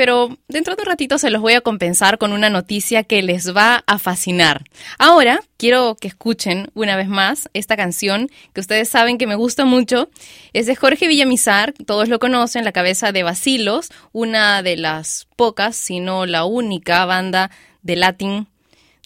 pero 0.00 0.38
dentro 0.48 0.76
de 0.76 0.80
un 0.80 0.88
ratito 0.88 1.18
se 1.18 1.28
los 1.28 1.42
voy 1.42 1.52
a 1.52 1.60
compensar 1.60 2.16
con 2.16 2.32
una 2.32 2.48
noticia 2.48 3.04
que 3.04 3.20
les 3.20 3.54
va 3.54 3.84
a 3.86 3.98
fascinar. 3.98 4.64
Ahora 4.98 5.42
quiero 5.58 5.94
que 5.94 6.08
escuchen 6.08 6.70
una 6.72 6.96
vez 6.96 7.06
más 7.06 7.50
esta 7.52 7.76
canción 7.76 8.30
que 8.54 8.62
ustedes 8.62 8.88
saben 8.88 9.18
que 9.18 9.26
me 9.26 9.34
gusta 9.34 9.66
mucho. 9.66 10.08
Es 10.54 10.64
de 10.64 10.74
Jorge 10.74 11.06
Villamizar, 11.06 11.74
todos 11.84 12.08
lo 12.08 12.18
conocen, 12.18 12.64
la 12.64 12.72
cabeza 12.72 13.12
de 13.12 13.24
Basilos, 13.24 13.90
una 14.12 14.62
de 14.62 14.78
las 14.78 15.28
pocas, 15.36 15.76
si 15.76 16.00
no 16.00 16.24
la 16.24 16.46
única 16.46 17.04
banda 17.04 17.50
de 17.82 17.96
Latin, 17.96 18.48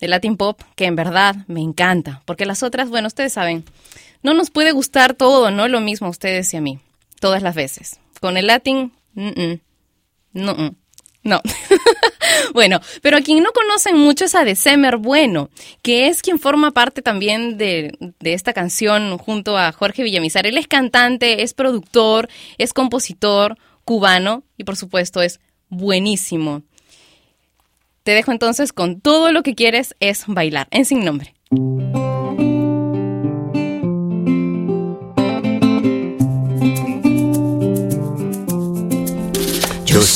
de 0.00 0.06
Latin 0.06 0.36
Pop 0.36 0.62
que 0.76 0.84
en 0.84 0.94
verdad 0.94 1.34
me 1.48 1.60
encanta, 1.60 2.22
porque 2.24 2.46
las 2.46 2.62
otras, 2.62 2.88
bueno, 2.88 3.08
ustedes 3.08 3.32
saben, 3.32 3.64
no 4.22 4.32
nos 4.32 4.52
puede 4.52 4.70
gustar 4.70 5.14
todo, 5.14 5.50
¿no? 5.50 5.66
Lo 5.66 5.80
mismo 5.80 6.06
a 6.06 6.10
ustedes 6.10 6.54
y 6.54 6.56
a 6.56 6.60
mí, 6.60 6.78
todas 7.18 7.42
las 7.42 7.56
veces. 7.56 7.98
Con 8.20 8.36
el 8.36 8.46
Latin, 8.46 8.92
no. 10.32 10.83
No. 11.24 11.40
bueno, 12.54 12.80
pero 13.02 13.16
a 13.16 13.20
quien 13.22 13.42
no 13.42 13.50
conocen 13.52 13.98
mucho 13.98 14.26
es 14.26 14.34
a 14.34 14.44
December 14.44 14.98
Bueno, 14.98 15.48
que 15.82 16.08
es 16.08 16.20
quien 16.20 16.38
forma 16.38 16.70
parte 16.70 17.00
también 17.00 17.56
de, 17.56 17.96
de, 18.20 18.34
esta 18.34 18.52
canción 18.52 19.16
junto 19.16 19.56
a 19.56 19.72
Jorge 19.72 20.02
Villamizar. 20.02 20.46
Él 20.46 20.58
es 20.58 20.68
cantante, 20.68 21.42
es 21.42 21.54
productor, 21.54 22.28
es 22.58 22.74
compositor 22.74 23.56
cubano 23.84 24.44
y 24.56 24.64
por 24.64 24.76
supuesto 24.76 25.22
es 25.22 25.40
buenísimo. 25.68 26.62
Te 28.02 28.12
dejo 28.12 28.32
entonces 28.32 28.74
con 28.74 29.00
todo 29.00 29.32
lo 29.32 29.42
que 29.42 29.54
quieres 29.54 29.96
es 29.98 30.24
bailar 30.26 30.68
en 30.70 30.84
sin 30.84 31.04
nombre. 31.04 31.34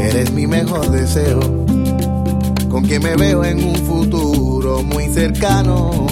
eres 0.00 0.32
mi 0.32 0.46
mejor 0.46 0.90
deseo, 0.90 1.40
con 2.68 2.84
quien 2.84 3.02
me 3.02 3.16
veo 3.16 3.44
en 3.44 3.62
un 3.64 3.76
futuro 3.76 4.82
muy 4.82 5.08
cercano. 5.08 6.06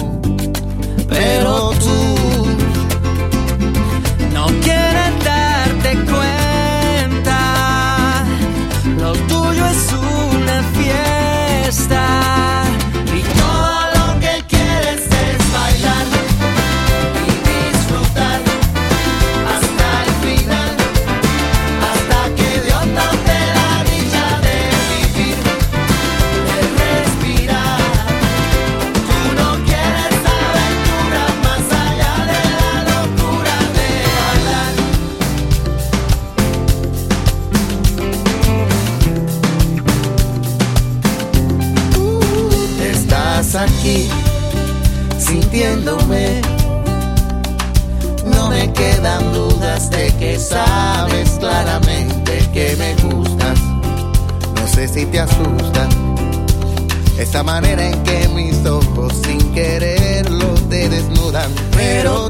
Pero 1.09 1.71
tú 1.79 2.47
no 4.33 4.45
quieres 4.61 5.23
darte 5.23 5.95
cuenta, 6.11 7.39
lo 8.99 9.13
tuyo 9.13 9.65
es 9.65 9.93
una 10.33 10.63
fiesta. 10.73 12.26
Esa 57.17 57.43
manera 57.43 57.87
en 57.87 58.03
que 58.03 58.27
mis 58.29 58.65
ojos 58.65 59.13
sin 59.25 59.53
quererlo 59.53 60.53
te 60.69 60.89
desnudan. 60.89 61.51
Pero 61.75 62.29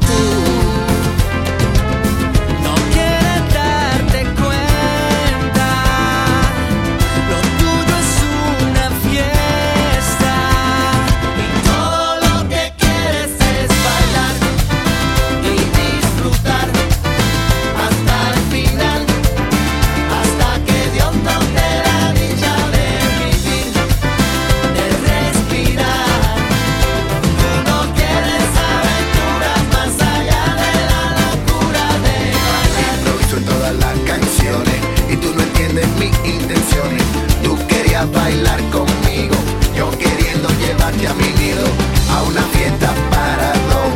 conmigo, 38.70 39.34
yo 39.76 39.90
queriendo 39.98 40.48
llevarte 40.60 41.06
a 41.06 41.14
mi 41.14 41.28
nido, 41.40 41.64
a 42.10 42.22
una 42.22 42.42
fiesta 42.54 42.92
para 43.10 43.52
dos. 43.70 43.90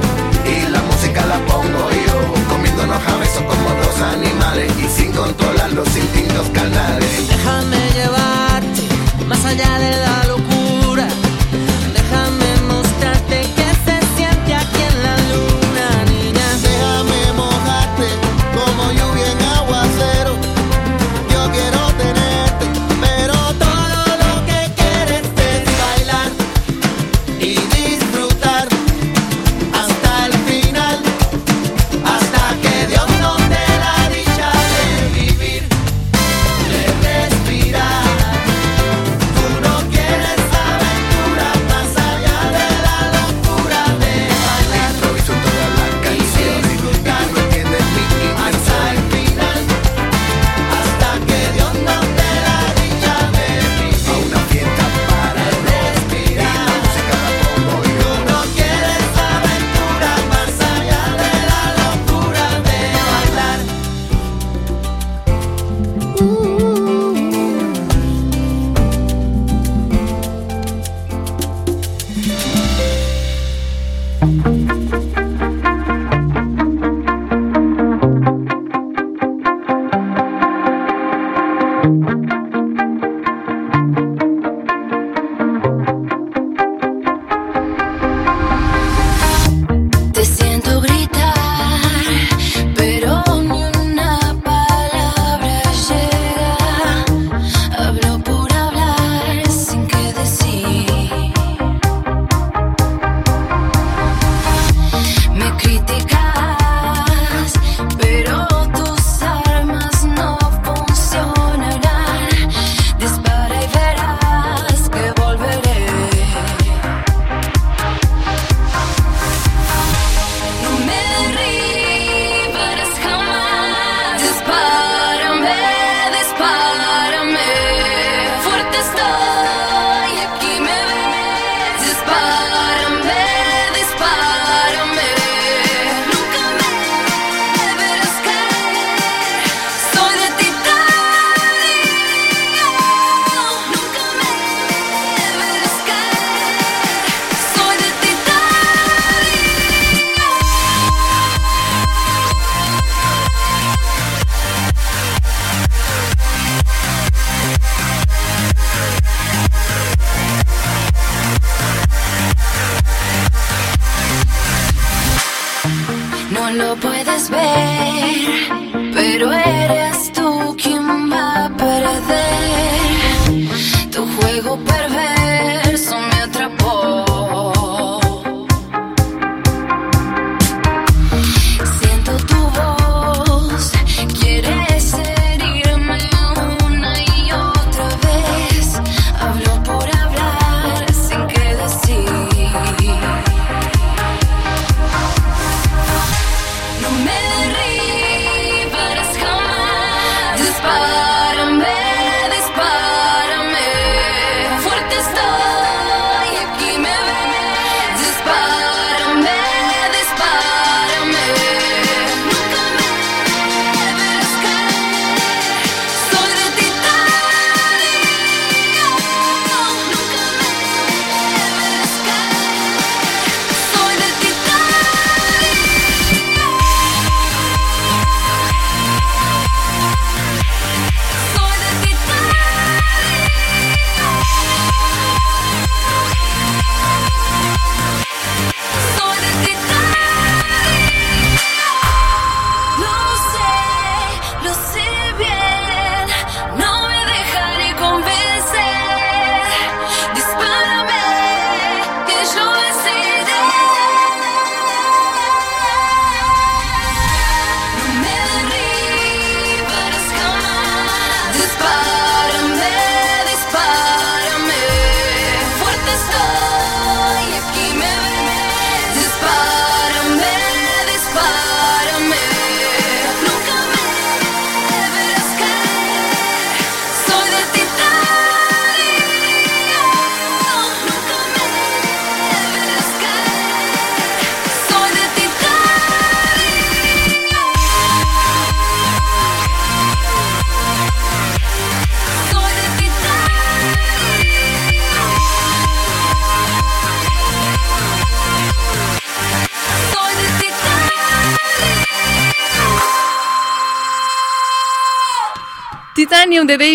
Y 0.46 0.70
la 0.70 0.82
música 0.82 1.26
la 1.26 1.38
pongo 1.46 1.90
yo, 2.06 2.34
comiéndonos 2.48 3.02
a 3.06 3.16
besos 3.16 3.42
como 3.42 3.68
dos 3.82 4.00
animales 4.14 4.72
y 4.78 4.88
sin 4.88 5.12
controlar 5.12 5.72
los 5.72 5.88
instintos 5.96 6.48
carnales. 6.52 7.01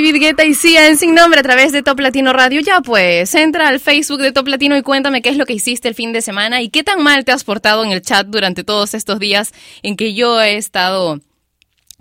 David 0.08 0.22
Guetta 0.22 0.46
y 0.46 0.54
Sia 0.54 0.88
en 0.88 0.98
Sin 0.98 1.14
Nombre 1.14 1.42
a 1.42 1.44
través 1.44 1.74
de 1.74 1.84
Top 1.84 2.00
Latino 2.00 2.32
Radio. 2.32 2.62
Ya 2.62 2.80
pues, 2.80 3.36
entra 3.36 3.68
al 3.68 3.82
Facebook 3.82 4.22
de 4.22 4.32
Top 4.32 4.48
Latino 4.48 4.78
y 4.78 4.82
cuéntame 4.82 5.22
qué 5.22 5.28
es 5.28 5.36
lo 5.36 5.46
que 5.46 5.52
hiciste 5.52 5.90
el 5.90 5.96
fin 5.96 6.14
de 6.14 6.22
semana 6.22 6.62
y 6.62 6.70
qué 6.70 6.82
tan 6.82 7.04
mal 7.04 7.26
te 7.26 7.34
has 7.34 7.44
portado 7.44 7.84
en 7.84 7.92
el 7.92 8.02
chat 8.02 8.26
durante 8.26 8.64
todos 8.64 8.94
estos 8.94 9.20
días 9.20 9.54
en 9.84 9.98
que 9.98 10.14
yo 10.14 10.40
he 10.42 10.56
estado 10.56 11.20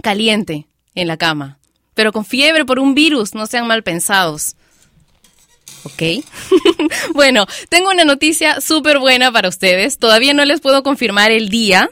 caliente 0.05 0.69
en 0.95 1.09
la 1.09 1.17
cama. 1.17 1.59
Pero 1.95 2.13
con 2.13 2.25
fiebre 2.25 2.65
por 2.65 2.79
un 2.79 2.95
virus, 2.95 3.35
no 3.35 3.45
sean 3.47 3.67
mal 3.67 3.83
pensados. 3.83 4.55
¿ok? 5.83 6.25
bueno, 7.13 7.45
tengo 7.69 7.91
una 7.91 8.05
noticia 8.05 8.61
súper 8.61 9.01
buena 9.01 9.33
para 9.33 9.49
ustedes. 9.49 9.99
Todavía 9.99 10.33
no 10.33 10.45
les 10.45 10.61
puedo 10.61 10.85
confirmar 10.85 11.33
el 11.33 11.49
día, 11.49 11.91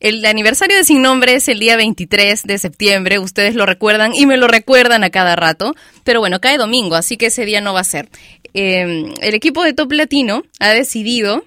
el 0.00 0.24
aniversario 0.24 0.76
de 0.76 0.84
Sin 0.84 1.02
Nombre 1.02 1.34
es 1.34 1.48
el 1.48 1.58
día 1.58 1.76
23 1.76 2.42
de 2.42 2.58
septiembre, 2.58 3.18
ustedes 3.18 3.54
lo 3.54 3.64
recuerdan 3.64 4.14
y 4.14 4.26
me 4.26 4.36
lo 4.36 4.46
recuerdan 4.46 5.04
a 5.04 5.10
cada 5.10 5.36
rato, 5.36 5.74
pero 6.04 6.20
bueno, 6.20 6.40
cae 6.40 6.58
domingo, 6.58 6.96
así 6.96 7.16
que 7.16 7.26
ese 7.26 7.46
día 7.46 7.60
no 7.60 7.72
va 7.72 7.80
a 7.80 7.84
ser. 7.84 8.08
Em, 8.52 9.14
el 9.20 9.34
equipo 9.34 9.64
de 9.64 9.72
Top 9.72 9.92
Latino 9.92 10.42
ha 10.60 10.70
decidido 10.70 11.44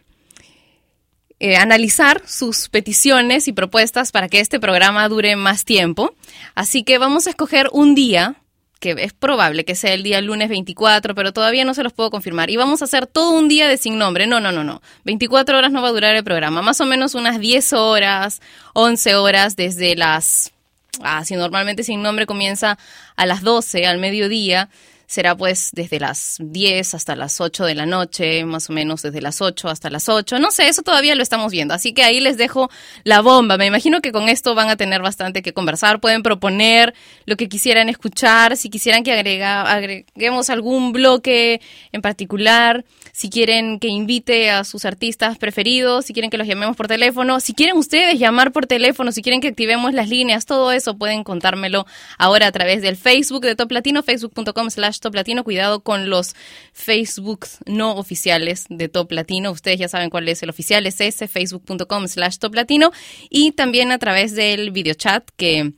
eh, 1.40 1.56
analizar 1.56 2.22
sus 2.26 2.70
peticiones 2.70 3.48
y 3.48 3.54
propuestas 3.54 4.12
para 4.12 4.28
que 4.28 4.40
este 4.40 4.60
programa 4.60 5.08
dure 5.10 5.36
más 5.36 5.64
tiempo, 5.64 6.14
así 6.56 6.84
que 6.84 6.98
vamos 6.98 7.28
a 7.28 7.30
escoger 7.30 7.70
un 7.72 7.96
día 7.96 8.36
que 8.80 8.96
es 8.98 9.14
probable 9.14 9.66
que 9.66 9.76
sea 9.76 9.94
el 9.94 10.04
día 10.04 10.22
lunes 10.22 10.50
24, 10.50 11.14
pero 11.14 11.34
todavía 11.34 11.66
no 11.66 11.74
se 11.74 11.84
los 11.84 11.94
puedo 11.94 12.10
confirmar. 12.10 12.50
Y 12.50 12.58
vamos 12.58 12.82
a 12.82 12.86
hacer 12.86 13.08
todo 13.08 13.32
un 13.32 13.48
día 13.48 13.68
de 13.68 13.78
sin 13.78 13.98
nombre. 13.98 14.26
No, 14.26 14.40
no, 14.40 14.52
no, 14.52 14.64
no. 14.64 14.82
24 15.04 15.58
horas 15.58 15.72
no 15.72 15.82
va 15.82 15.90
a 15.90 15.92
durar 15.92 16.16
el 16.16 16.24
programa. 16.24 16.62
Más 16.62 16.80
o 16.80 16.86
menos 16.86 17.14
unas 17.14 17.40
10 17.40 17.74
horas, 17.74 18.42
11 18.74 19.16
horas 19.16 19.56
desde 19.56 19.96
las... 19.96 20.52
Ah, 21.02 21.24
si 21.24 21.36
normalmente 21.36 21.84
sin 21.84 22.02
nombre 22.02 22.26
comienza 22.26 22.78
a 23.16 23.26
las 23.26 23.42
12, 23.42 23.86
al 23.86 24.00
mediodía, 24.00 24.70
será 25.10 25.36
pues 25.36 25.72
desde 25.74 26.00
las 26.00 26.38
10 26.40 26.94
hasta 26.94 27.16
las 27.16 27.42
8 27.42 27.66
de 27.66 27.74
la 27.74 27.88
noche, 27.88 28.46
más 28.46 28.70
o 28.70 28.74
menos 28.74 29.02
desde 29.02 29.22
las 29.22 29.42
8 29.42 29.68
hasta 29.68 29.90
las 29.90 30.08
8. 30.08 30.38
No 30.38 30.52
sé, 30.52 30.68
eso 30.68 30.84
todavía 30.84 31.16
lo 31.16 31.24
estamos 31.24 31.52
viendo. 31.52 31.74
Así 31.74 31.94
que 31.94 32.04
ahí 32.04 32.20
les 32.20 32.38
dejo 32.38 32.70
la 33.04 33.22
bomba. 33.22 33.58
Me 33.58 33.66
imagino 33.66 34.02
que 34.02 34.12
con 34.12 34.30
esto 34.30 34.54
van 34.54 34.70
a 34.70 34.76
tener 34.76 35.02
bastante 35.02 35.42
que 35.42 35.52
conversar. 35.52 36.00
Pueden 36.00 36.22
proponer 36.22 36.94
lo 37.26 37.38
que 37.38 37.50
quisieran 37.50 37.90
escuchar, 37.90 38.56
si 38.56 38.70
quisieran 38.70 39.04
que 39.04 39.12
agreguemos 39.44 40.52
algún 40.52 40.92
bloque 40.92 41.60
en 41.92 42.04
particular 42.04 42.86
si 43.20 43.30
quieren 43.30 43.80
que 43.80 43.90
invite 43.90 44.50
a 44.50 44.64
sus 44.64 44.86
artistas 44.86 45.38
preferidos, 45.38 46.06
si 46.06 46.14
quieren 46.14 46.30
que 46.30 46.38
los 46.38 46.48
llamemos 46.48 46.78
por 46.78 46.88
teléfono, 46.88 47.42
si 47.42 47.54
quieren 47.54 47.76
ustedes 47.76 48.18
llamar 48.18 48.54
por 48.54 48.66
teléfono, 48.66 49.12
si 49.12 49.22
quieren 49.22 49.42
que 49.42 49.50
activemos 49.50 49.94
las 49.94 50.08
líneas, 50.08 50.46
todo 50.46 50.72
eso 50.72 50.98
pueden 50.98 51.26
contármelo 51.26 51.86
ahora 52.18 52.48
a 52.48 52.52
través 52.54 52.82
del 52.82 52.96
Facebook 52.96 53.42
de 53.42 53.58
Top 53.58 53.74
Latino, 53.74 54.04
facebook.com 54.04 54.70
slash 54.70 54.99
Top 55.00 55.16
Latino. 55.16 55.44
Cuidado 55.44 55.82
con 55.82 56.10
los 56.10 56.36
Facebooks 56.74 57.60
no 57.66 57.96
oficiales 57.96 58.66
de 58.70 58.90
Top 58.90 59.12
Latino. 59.12 59.52
Ustedes 59.52 59.80
ya 59.80 59.88
saben 59.88 60.10
cuál 60.10 60.28
es 60.30 60.44
el 60.44 60.50
oficial, 60.50 60.86
es 60.86 61.02
ese, 61.02 61.28
facebook.com 61.28 62.08
slash 62.08 62.38
Top 62.38 62.56
Latino. 62.56 62.92
Y 63.30 63.52
también 63.52 63.92
a 63.92 64.00
través 64.00 64.36
del 64.36 64.72
videochat 64.72 65.30
que 65.36 65.74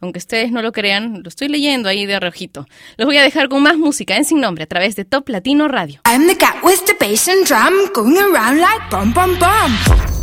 aunque 0.00 0.18
ustedes 0.18 0.52
no 0.52 0.62
lo 0.62 0.72
crean, 0.72 1.22
lo 1.22 1.28
estoy 1.28 1.48
leyendo 1.48 1.88
ahí 1.88 2.06
de 2.06 2.20
rojito. 2.20 2.66
Los 2.96 3.06
voy 3.06 3.16
a 3.16 3.22
dejar 3.22 3.48
con 3.48 3.62
más 3.62 3.78
música 3.78 4.16
en 4.16 4.24
Sin 4.24 4.40
Nombre 4.40 4.64
a 4.64 4.66
través 4.66 4.94
de 4.96 5.04
Top 5.04 5.28
Latino 5.28 5.68
Radio. 5.68 6.00
I'm 6.04 6.26
the 6.26 6.36
cat 6.36 6.62
with 6.62 6.84
the 6.86 6.94
bass 6.98 7.28
and 7.28 7.46
drum 7.46 7.72
going 7.94 8.18
around 8.18 8.60
like 8.60 8.90
bum 8.90 9.12
bum 9.12 9.38
bum. 9.38 10.15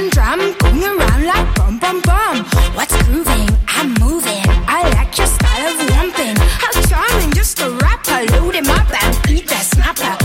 and 0.00 0.10
drum 0.12 0.38
going 0.58 0.82
around 0.82 1.24
like 1.24 1.54
bum 1.56 1.78
bum 1.78 2.00
bum. 2.02 2.44
What's 2.74 2.96
grooving? 3.04 3.48
I'm 3.68 3.92
moving. 3.94 4.42
I 4.66 4.88
like 4.96 5.16
your 5.18 5.26
style 5.26 5.66
of 5.72 5.90
lumping. 5.90 6.36
How 6.62 6.72
charming, 6.88 7.32
just 7.32 7.60
a 7.60 7.70
rapper. 7.70 8.20
Load 8.32 8.54
him 8.54 8.70
up 8.70 8.88
and 9.02 9.22
beat 9.24 9.48
that 9.48 9.64
snapper. 9.64 10.19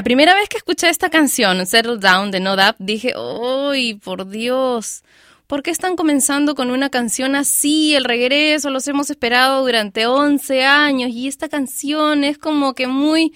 La 0.00 0.04
primera 0.04 0.34
vez 0.34 0.48
que 0.48 0.56
escuché 0.56 0.88
esta 0.88 1.10
canción, 1.10 1.66
Settle 1.66 1.98
Down 1.98 2.30
de 2.30 2.40
No 2.40 2.56
Doubt, 2.56 2.76
dije, 2.78 3.12
¡ay, 3.14 3.96
por 3.96 4.30
Dios! 4.30 5.04
¿Por 5.46 5.62
qué 5.62 5.70
están 5.70 5.94
comenzando 5.94 6.54
con 6.54 6.70
una 6.70 6.88
canción 6.88 7.36
así? 7.36 7.94
El 7.94 8.04
regreso 8.04 8.70
los 8.70 8.88
hemos 8.88 9.10
esperado 9.10 9.60
durante 9.60 10.06
11 10.06 10.64
años 10.64 11.10
y 11.10 11.28
esta 11.28 11.50
canción 11.50 12.24
es 12.24 12.38
como 12.38 12.74
que 12.74 12.86
muy, 12.86 13.34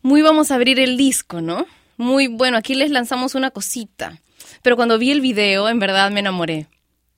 muy 0.00 0.22
vamos 0.22 0.50
a 0.50 0.54
abrir 0.54 0.80
el 0.80 0.96
disco, 0.96 1.42
¿no? 1.42 1.66
Muy 1.98 2.26
bueno, 2.26 2.56
aquí 2.56 2.74
les 2.74 2.90
lanzamos 2.90 3.34
una 3.34 3.50
cosita. 3.50 4.18
Pero 4.62 4.76
cuando 4.76 4.96
vi 4.96 5.10
el 5.10 5.20
video, 5.20 5.68
en 5.68 5.78
verdad 5.78 6.10
me 6.10 6.20
enamoré. 6.20 6.68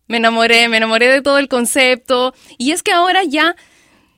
Me 0.08 0.16
enamoré, 0.16 0.68
me 0.68 0.78
enamoré 0.78 1.06
de 1.06 1.22
todo 1.22 1.38
el 1.38 1.46
concepto. 1.46 2.34
Y 2.58 2.72
es 2.72 2.82
que 2.82 2.90
ahora 2.90 3.22
ya, 3.22 3.54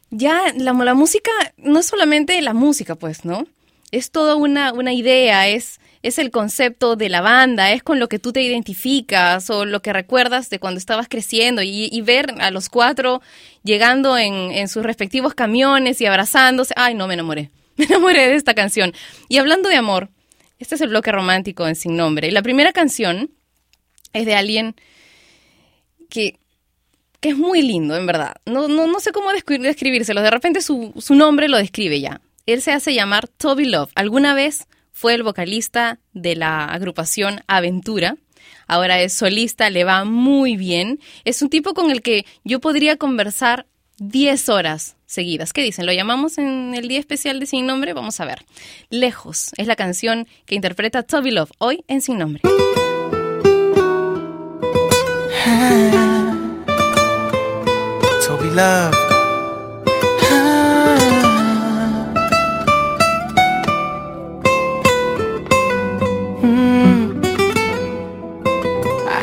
ya 0.08 0.40
la, 0.56 0.72
la 0.72 0.94
música 0.94 1.30
no 1.58 1.80
es 1.80 1.84
solamente 1.84 2.40
la 2.40 2.54
música, 2.54 2.94
pues, 2.94 3.26
¿no? 3.26 3.46
Es 3.92 4.10
toda 4.10 4.36
una, 4.36 4.72
una 4.72 4.92
idea, 4.92 5.48
es, 5.48 5.80
es 6.02 6.18
el 6.18 6.30
concepto 6.30 6.96
de 6.96 7.08
la 7.08 7.20
banda, 7.20 7.72
es 7.72 7.82
con 7.82 7.98
lo 7.98 8.08
que 8.08 8.18
tú 8.18 8.32
te 8.32 8.42
identificas 8.42 9.50
o 9.50 9.64
lo 9.64 9.82
que 9.82 9.92
recuerdas 9.92 10.50
de 10.50 10.58
cuando 10.58 10.78
estabas 10.78 11.08
creciendo 11.08 11.62
y, 11.62 12.00
ver 12.02 12.34
a 12.40 12.50
los 12.50 12.68
cuatro 12.68 13.20
llegando 13.64 14.16
en, 14.16 14.52
en 14.52 14.68
sus 14.68 14.82
respectivos 14.82 15.34
camiones 15.34 16.00
y 16.00 16.06
abrazándose. 16.06 16.74
Ay, 16.76 16.94
no, 16.94 17.06
me 17.06 17.14
enamoré. 17.14 17.50
Me 17.76 17.86
enamoré 17.86 18.28
de 18.28 18.34
esta 18.34 18.52
canción. 18.54 18.92
Y 19.28 19.38
hablando 19.38 19.68
de 19.70 19.76
amor, 19.76 20.10
este 20.58 20.74
es 20.74 20.80
el 20.82 20.90
bloque 20.90 21.12
romántico 21.12 21.66
en 21.66 21.74
Sin 21.76 21.96
Nombre. 21.96 22.28
Y 22.28 22.30
la 22.30 22.42
primera 22.42 22.72
canción 22.72 23.30
es 24.12 24.26
de 24.26 24.34
alguien 24.34 24.74
que, 26.10 26.38
que 27.20 27.30
es 27.30 27.36
muy 27.38 27.62
lindo, 27.62 27.96
en 27.96 28.04
verdad. 28.06 28.34
No, 28.44 28.68
no, 28.68 28.86
no 28.86 29.00
sé 29.00 29.12
cómo 29.12 29.30
descri- 29.30 29.60
describírselo. 29.62 30.20
De 30.20 30.30
repente 30.30 30.60
su, 30.60 30.92
su 30.98 31.14
nombre 31.14 31.48
lo 31.48 31.56
describe 31.56 32.00
ya. 32.00 32.20
Él 32.52 32.62
se 32.62 32.72
hace 32.72 32.94
llamar 32.94 33.28
Toby 33.28 33.66
Love. 33.66 33.90
Alguna 33.94 34.34
vez 34.34 34.66
fue 34.92 35.14
el 35.14 35.22
vocalista 35.22 35.98
de 36.12 36.36
la 36.36 36.64
agrupación 36.64 37.40
Aventura. 37.46 38.16
Ahora 38.66 39.00
es 39.00 39.12
solista, 39.12 39.70
le 39.70 39.84
va 39.84 40.04
muy 40.04 40.56
bien. 40.56 41.00
Es 41.24 41.42
un 41.42 41.50
tipo 41.50 41.74
con 41.74 41.90
el 41.90 42.02
que 42.02 42.24
yo 42.44 42.60
podría 42.60 42.96
conversar 42.96 43.66
10 43.98 44.48
horas 44.48 44.96
seguidas. 45.06 45.52
¿Qué 45.52 45.62
dicen? 45.62 45.86
¿Lo 45.86 45.92
llamamos 45.92 46.38
en 46.38 46.74
el 46.74 46.88
día 46.88 46.98
especial 46.98 47.40
de 47.40 47.46
Sin 47.46 47.66
Nombre? 47.66 47.92
Vamos 47.92 48.20
a 48.20 48.24
ver. 48.24 48.44
Lejos 48.88 49.50
es 49.56 49.66
la 49.66 49.76
canción 49.76 50.26
que 50.46 50.54
interpreta 50.54 51.02
Toby 51.02 51.32
Love 51.32 51.50
hoy 51.58 51.84
en 51.88 52.00
Sin 52.00 52.18
Nombre. 52.18 52.42
Toby 58.26 58.50
Love. 58.54 59.09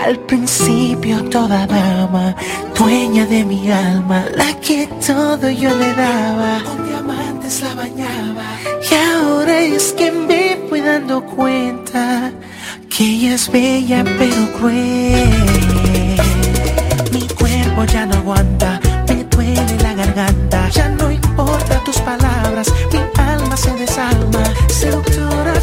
Al 0.07 0.19
principio 0.19 1.21
toda 1.25 1.67
dama, 1.67 2.33
dueña 2.73 3.25
de 3.25 3.43
mi 3.43 3.69
alma, 3.69 4.23
la 4.37 4.57
que 4.61 4.87
todo 5.05 5.49
yo 5.49 5.69
le 5.75 5.93
daba, 5.95 6.63
con 6.63 6.87
diamantes 6.87 7.61
la 7.61 7.73
bañaba. 7.73 8.45
Y 8.89 8.95
ahora 8.95 9.59
es 9.59 9.91
que 9.91 10.09
me 10.09 10.59
voy 10.69 10.79
dando 10.79 11.21
cuenta 11.25 12.31
que 12.89 13.03
ella 13.03 13.35
es 13.35 13.51
bella 13.51 14.05
pero 14.17 14.53
cruel. 14.57 16.15
Mi 17.11 17.27
cuerpo 17.27 17.83
ya 17.91 18.05
no 18.05 18.15
aguanta, 18.15 18.79
me 19.09 19.25
duele 19.25 19.77
la 19.83 19.93
garganta. 19.93 20.69
Ya 20.69 20.87
no 20.87 21.11
importa 21.11 21.83
tus 21.83 21.97
palabras, 21.99 22.71
mi 22.93 22.99
alma 23.21 23.57
se 23.57 23.73
desalma. 23.73 24.43
Seductora 24.69 25.56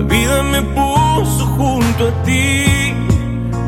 La 0.00 0.06
vida 0.06 0.42
me 0.42 0.62
puso 0.62 1.44
junto 1.58 2.08
a 2.08 2.22
ti, 2.22 2.64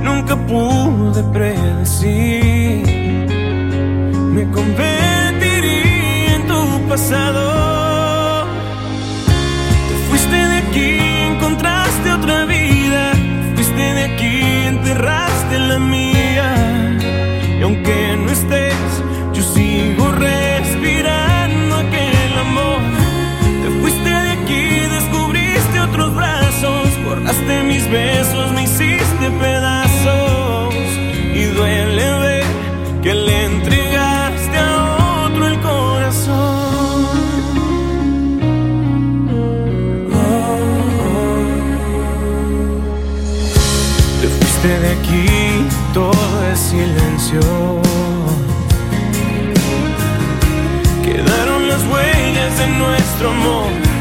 nunca 0.03 0.35
pude 0.35 1.23
predecir. 1.25 2.87
Me 4.35 4.51
convertiría 4.51 6.37
en 6.37 6.47
tu 6.47 6.89
pasado. 6.89 8.47
Te 9.89 9.95
fuiste 10.09 10.37
de 10.37 10.57
aquí, 10.57 10.99
encontraste 11.35 12.13
otra 12.13 12.47
vida. 12.47 13.13
Fuiste 13.55 13.83
de 13.83 14.05
aquí, 14.05 14.41
enterraste 14.69 15.59
la 15.59 15.79
mía. 15.81 16.12
Besos, 27.93 28.51
me 28.53 28.63
hiciste 28.65 29.31
pedazos. 29.39 30.75
Y 31.35 31.45
duele 31.45 32.13
ver 32.21 32.45
que 33.03 33.15
le 33.15 33.45
entregaste 33.45 34.59
a 34.59 35.27
otro 35.27 35.47
el 35.47 35.61
corazón. 35.61 37.07
Te 44.21 44.29
fuiste 44.29 44.69
de 44.69 44.91
aquí, 44.93 45.67
todo 45.93 46.51
es 46.53 46.59
silencio. 46.59 47.41
Quedaron 51.05 51.69
las 51.69 51.83
huellas 51.91 52.59
de 52.59 52.67
nuestro 52.79 53.31
amor. 53.31 53.92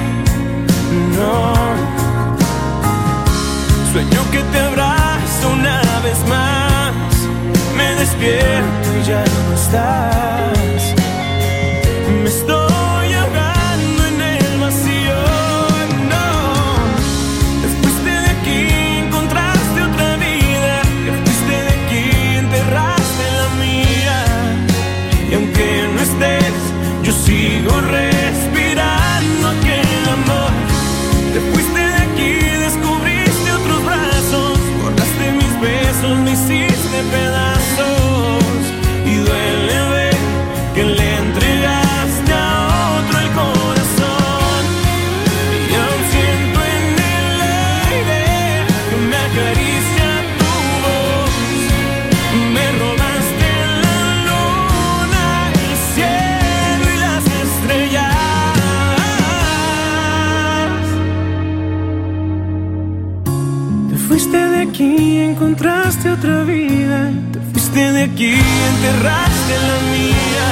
Despierto 8.22 8.98
y 9.00 9.04
ya 9.04 9.26
no. 9.26 10.21
Encontraste 65.42 66.12
otra 66.12 66.44
vida. 66.44 67.10
Te 67.34 67.40
fuiste 67.52 67.92
de 67.92 68.04
aquí, 68.04 68.34
enterraste 68.34 69.54
la 69.70 69.78
mía. 69.92 70.48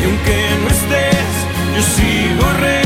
Y 0.00 0.04
aunque 0.04 0.38
no 0.62 0.68
estés, 0.68 1.32
yo 1.76 1.82
sigo 1.82 2.46
respirando 2.60 2.83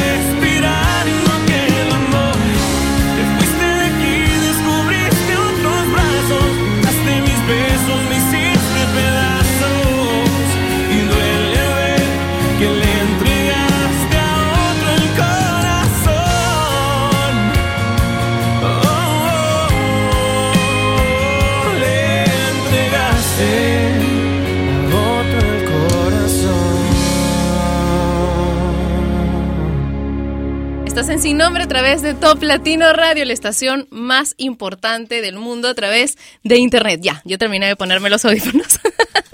Sin 31.21 31.39
Nombre 31.39 31.65
a 31.65 31.69
través 31.69 32.01
de 32.01 32.15
Top 32.15 32.43
Latino 32.45 32.93
Radio, 32.93 33.25
la 33.25 33.33
estación 33.33 33.89
más 33.91 34.35
importante 34.37 35.21
del 35.21 35.35
mundo 35.35 35.69
a 35.69 35.75
través 35.75 36.17
de 36.45 36.59
Internet. 36.59 37.01
Ya, 37.03 37.23
yo 37.25 37.39
terminé 37.39 37.67
de 37.67 37.75
ponerme 37.75 38.09
los 38.09 38.25
audífonos. 38.25 38.79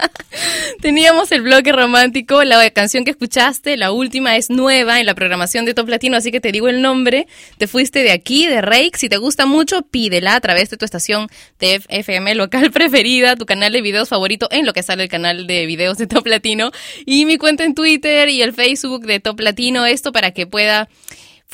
Teníamos 0.81 1.31
el 1.31 1.43
bloque 1.43 1.71
romántico, 1.71 2.43
la 2.43 2.67
canción 2.71 3.05
que 3.05 3.11
escuchaste, 3.11 3.77
la 3.77 3.91
última 3.91 4.35
es 4.35 4.49
nueva 4.49 4.99
en 4.99 5.05
la 5.05 5.13
programación 5.13 5.65
de 5.65 5.75
Top 5.75 5.87
Latino, 5.87 6.17
así 6.17 6.31
que 6.31 6.41
te 6.41 6.51
digo 6.51 6.69
el 6.69 6.81
nombre. 6.81 7.27
Te 7.59 7.67
fuiste 7.67 8.01
de 8.01 8.11
aquí, 8.11 8.47
de 8.47 8.61
Rake. 8.61 8.97
Si 8.97 9.07
te 9.07 9.17
gusta 9.17 9.45
mucho, 9.45 9.83
pídela 9.83 10.35
a 10.35 10.41
través 10.41 10.71
de 10.71 10.77
tu 10.77 10.85
estación 10.85 11.27
de 11.59 11.81
FM 11.87 12.33
local 12.33 12.71
preferida, 12.73 13.35
tu 13.35 13.45
canal 13.45 13.71
de 13.71 13.81
videos 13.81 14.09
favorito 14.09 14.47
en 14.49 14.65
lo 14.65 14.73
que 14.73 14.81
sale 14.81 15.03
el 15.03 15.09
canal 15.09 15.45
de 15.45 15.67
videos 15.67 15.99
de 15.99 16.07
Top 16.07 16.25
Latino 16.25 16.71
y 17.05 17.25
mi 17.25 17.37
cuenta 17.37 17.63
en 17.63 17.75
Twitter 17.75 18.27
y 18.29 18.41
el 18.41 18.53
Facebook 18.53 19.05
de 19.05 19.19
Top 19.19 19.39
Latino. 19.39 19.85
Esto 19.85 20.11
para 20.11 20.31
que 20.31 20.47
pueda 20.47 20.89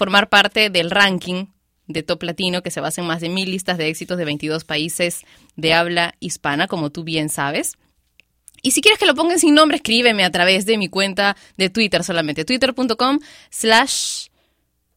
formar 0.01 0.29
parte 0.29 0.71
del 0.71 0.89
ranking 0.89 1.45
de 1.85 2.01
Top 2.01 2.23
Latino 2.23 2.63
que 2.63 2.71
se 2.71 2.81
basa 2.81 3.01
en 3.01 3.05
más 3.05 3.21
de 3.21 3.29
mil 3.29 3.51
listas 3.51 3.77
de 3.77 3.87
éxitos 3.87 4.17
de 4.17 4.25
22 4.25 4.63
países 4.63 5.21
de 5.55 5.75
habla 5.75 6.15
hispana, 6.19 6.65
como 6.65 6.89
tú 6.89 7.03
bien 7.03 7.29
sabes. 7.29 7.77
Y 8.63 8.71
si 8.71 8.81
quieres 8.81 8.97
que 8.97 9.05
lo 9.05 9.13
pongan 9.13 9.37
sin 9.37 9.53
nombre, 9.53 9.75
escríbeme 9.75 10.23
a 10.23 10.31
través 10.31 10.65
de 10.65 10.79
mi 10.79 10.87
cuenta 10.87 11.37
de 11.55 11.69
Twitter 11.69 12.03
solamente, 12.03 12.45
twitter.com 12.45 13.19
slash 13.51 14.29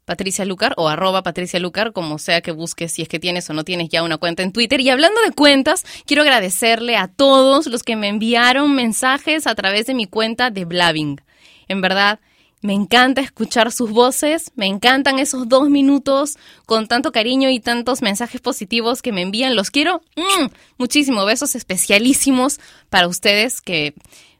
Patricia 0.07 0.47
Lucar 0.47 0.73
o 0.79 0.89
arroba 0.89 1.23
Patricia 1.23 1.61
Lucar, 1.61 1.93
como 1.93 2.19
sea 2.19 2.41
que 2.41 2.53
busques 2.53 2.91
si 2.91 3.03
es 3.03 3.09
que 3.09 3.19
tienes 3.19 3.51
o 3.51 3.53
no 3.53 3.63
tienes 3.63 3.91
ya 3.91 4.03
una 4.05 4.17
cuenta 4.17 4.43
en 4.43 4.53
Twitter. 4.53 4.81
Y 4.81 4.89
hablando 4.89 5.21
de 5.21 5.33
cuentas, 5.33 5.85
quiero 6.07 6.23
agradecerle 6.23 6.97
a 6.97 7.09
todos 7.09 7.67
los 7.67 7.83
que 7.83 7.97
me 7.97 8.09
enviaron 8.09 8.75
mensajes 8.75 9.47
a 9.47 9.55
través 9.55 9.85
de 9.85 9.93
mi 9.93 10.07
cuenta 10.07 10.49
de 10.49 10.65
Blabbing. 10.65 11.21
En 11.69 11.83
verdad, 11.83 12.21
me 12.65 12.73
encanta 12.73 13.21
escuchar 13.21 13.71
sus 13.73 13.91
voces, 13.91 14.51
me 14.57 14.65
encantan 14.65 15.19
esos 15.19 15.47
dos 15.51 15.69
minutos 15.69 16.39
con 16.65 16.89
tanto 16.89 17.12
cariño 17.12 17.51
y 17.51 17.61
tantos 17.61 18.01
mensajes 18.01 18.41
positivos 18.41 19.03
que 19.03 19.12
me 19.12 19.21
envían. 19.21 19.55
Los 19.55 19.71
quiero 19.71 20.01
mm, 20.17 20.47
muchísimo. 20.79 21.27
Besos 21.27 21.57
especialísimos 21.57 22.61
para 22.89 23.07
ustedes 23.07 23.61
que 23.61 23.93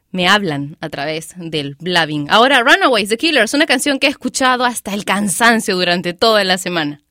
me 0.09 0.27
hablan 0.27 0.75
a 0.81 0.89
través 0.89 1.35
del 1.37 1.75
blabbing. 1.75 2.25
Ahora, 2.31 2.63
Runaways, 2.63 3.09
The 3.09 3.17
Killers, 3.17 3.53
una 3.53 3.67
canción 3.67 3.99
que 3.99 4.07
he 4.07 4.09
escuchado 4.09 4.65
hasta 4.65 4.95
el 4.95 5.05
cansancio 5.05 5.75
durante 5.75 6.13
toda 6.13 6.43
la 6.43 6.57
semana. 6.57 7.04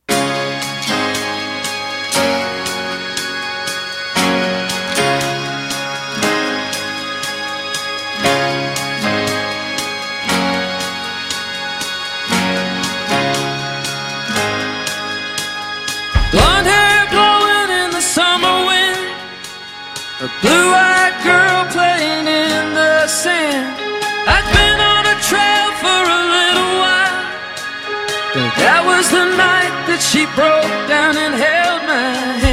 Blue-eyed 20.45 21.17
girl 21.25 21.61
playing 21.73 22.27
in 22.29 22.75
the 22.75 23.07
sand. 23.07 23.81
I'd 24.29 24.47
been 24.53 24.79
on 24.93 25.05
a 25.15 25.17
trail 25.29 25.69
for 25.81 26.03
a 26.19 26.23
little 26.37 26.73
while. 26.85 27.25
That 28.61 28.83
was 28.85 29.09
the 29.09 29.25
night 29.41 29.75
that 29.89 30.03
she 30.05 30.27
broke 30.37 30.75
down 30.87 31.17
and 31.17 31.33
held 31.33 31.81
me. 31.89 32.44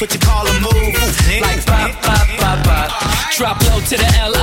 What 0.00 0.14
you 0.14 0.20
call 0.20 0.46
a 0.46 0.52
move. 0.60 0.94
Like 1.42 1.66
pop, 1.66 1.92
pop, 2.00 2.26
pop, 2.38 2.64
pop. 2.64 3.32
Drop 3.36 3.60
low 3.68 3.80
to 3.80 3.96
the 3.96 4.18
L-O. 4.20 4.39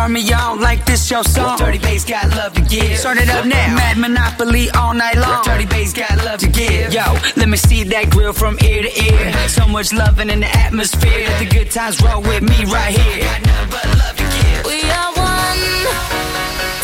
Turn 0.00 0.14
me 0.14 0.32
on 0.32 0.60
like 0.60 0.86
this 0.86 1.10
your 1.10 1.22
song. 1.22 1.58
Dirty 1.58 1.76
bass 1.78 2.06
got 2.06 2.30
love 2.30 2.54
to 2.54 2.62
give. 2.62 2.96
Start 2.96 3.18
it 3.18 3.28
up 3.28 3.44
now. 3.44 3.54
Uh-huh. 3.54 3.76
Mad 3.76 3.98
Monopoly 3.98 4.70
all 4.70 4.94
night 4.94 5.16
long. 5.16 5.44
Dirty 5.44 5.66
bass 5.66 5.92
got 5.92 6.16
love 6.24 6.40
to 6.40 6.48
give. 6.48 6.94
Yo, 6.94 7.04
let 7.36 7.50
me 7.50 7.58
see 7.58 7.84
that 7.84 8.08
grill 8.08 8.32
from 8.32 8.56
ear 8.64 8.82
to 8.82 8.88
ear. 8.88 9.32
So 9.48 9.66
much 9.68 9.92
loving 9.92 10.30
in 10.30 10.40
the 10.40 10.48
atmosphere. 10.56 11.28
Let 11.28 11.38
the 11.40 11.44
good 11.44 11.70
times 11.70 12.00
roll 12.00 12.22
with 12.22 12.42
me 12.42 12.64
right 12.72 12.96
here. 12.96 13.24
Got 13.28 13.42
nothing 13.44 13.70
but 13.70 13.84
love 14.00 14.16
to 14.16 14.24
give. 14.24 14.64
We 14.64 14.80
are 14.88 15.12
one 15.12 15.84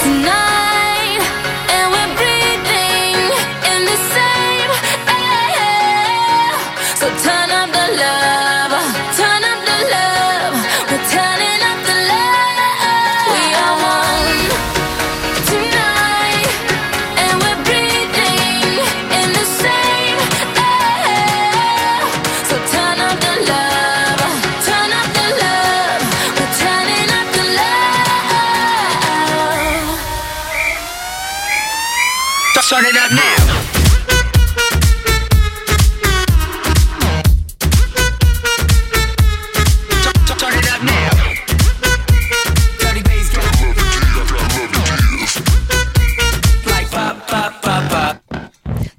tonight, 0.05 1.25
and 1.73 1.87
we're 1.89 2.13
breathing 2.21 3.17
in 3.73 3.81
the 3.89 3.99
same 4.13 4.71
air. 5.09 6.53
So 7.01 7.09
turn 7.25 7.49
up 7.49 7.73
the 7.73 7.87
love, 7.97 8.77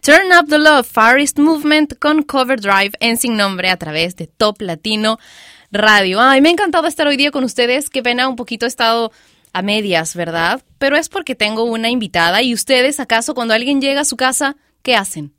Turn 0.02 0.32
up 0.32 0.48
the 0.50 0.58
Love, 0.58 0.88
Far 0.88 1.20
East 1.20 1.38
Movement 1.38 2.00
con 2.00 2.24
Cover 2.24 2.60
Drive 2.60 2.94
en 3.00 3.18
Sin 3.18 3.38
Nombre 3.38 3.70
a 3.70 3.78
través 3.78 4.16
de 4.16 4.26
Top 4.26 4.60
Latino 4.60 5.20
Radio. 5.72 6.20
Ay, 6.20 6.42
me 6.42 6.50
ha 6.50 6.52
encantado 6.54 6.88
estar 6.88 7.06
hoy 7.06 7.18
día 7.18 7.30
con 7.30 7.44
ustedes. 7.44 7.92
Qué 7.92 8.02
pena, 8.02 8.28
un 8.28 8.38
poquito 8.38 8.66
he 8.66 8.70
estado 8.70 9.12
a 9.54 9.62
medias, 9.62 10.16
¿verdad? 10.16 10.62
Pero 10.78 10.98
es 10.98 11.10
porque 11.10 11.36
tengo 11.36 11.64
una 11.64 11.90
invitada 11.90 12.42
y 12.42 12.54
ustedes, 12.54 13.00
¿acaso 13.00 13.34
cuando 13.34 13.54
alguien 13.54 13.82
llega 13.82 14.02
a 14.02 14.06
su 14.06 14.18
casa, 14.18 14.56
qué 14.82 14.96
hacen? 14.96 15.34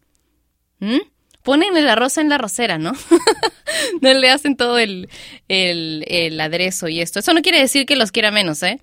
¿Mm? 0.80 0.98
Ponen 1.42 1.76
el 1.76 1.88
arroz 1.88 2.18
en 2.18 2.28
la 2.28 2.38
rosera, 2.38 2.78
¿no? 2.78 2.92
no 4.00 4.14
le 4.14 4.30
hacen 4.30 4.56
todo 4.56 4.78
el, 4.78 5.08
el, 5.48 6.04
el 6.08 6.40
aderezo 6.40 6.88
y 6.88 7.00
esto. 7.00 7.20
Eso 7.20 7.32
no 7.32 7.42
quiere 7.42 7.60
decir 7.60 7.86
que 7.86 7.96
los 7.96 8.12
quiera 8.12 8.30
menos, 8.30 8.62
¿eh? 8.62 8.80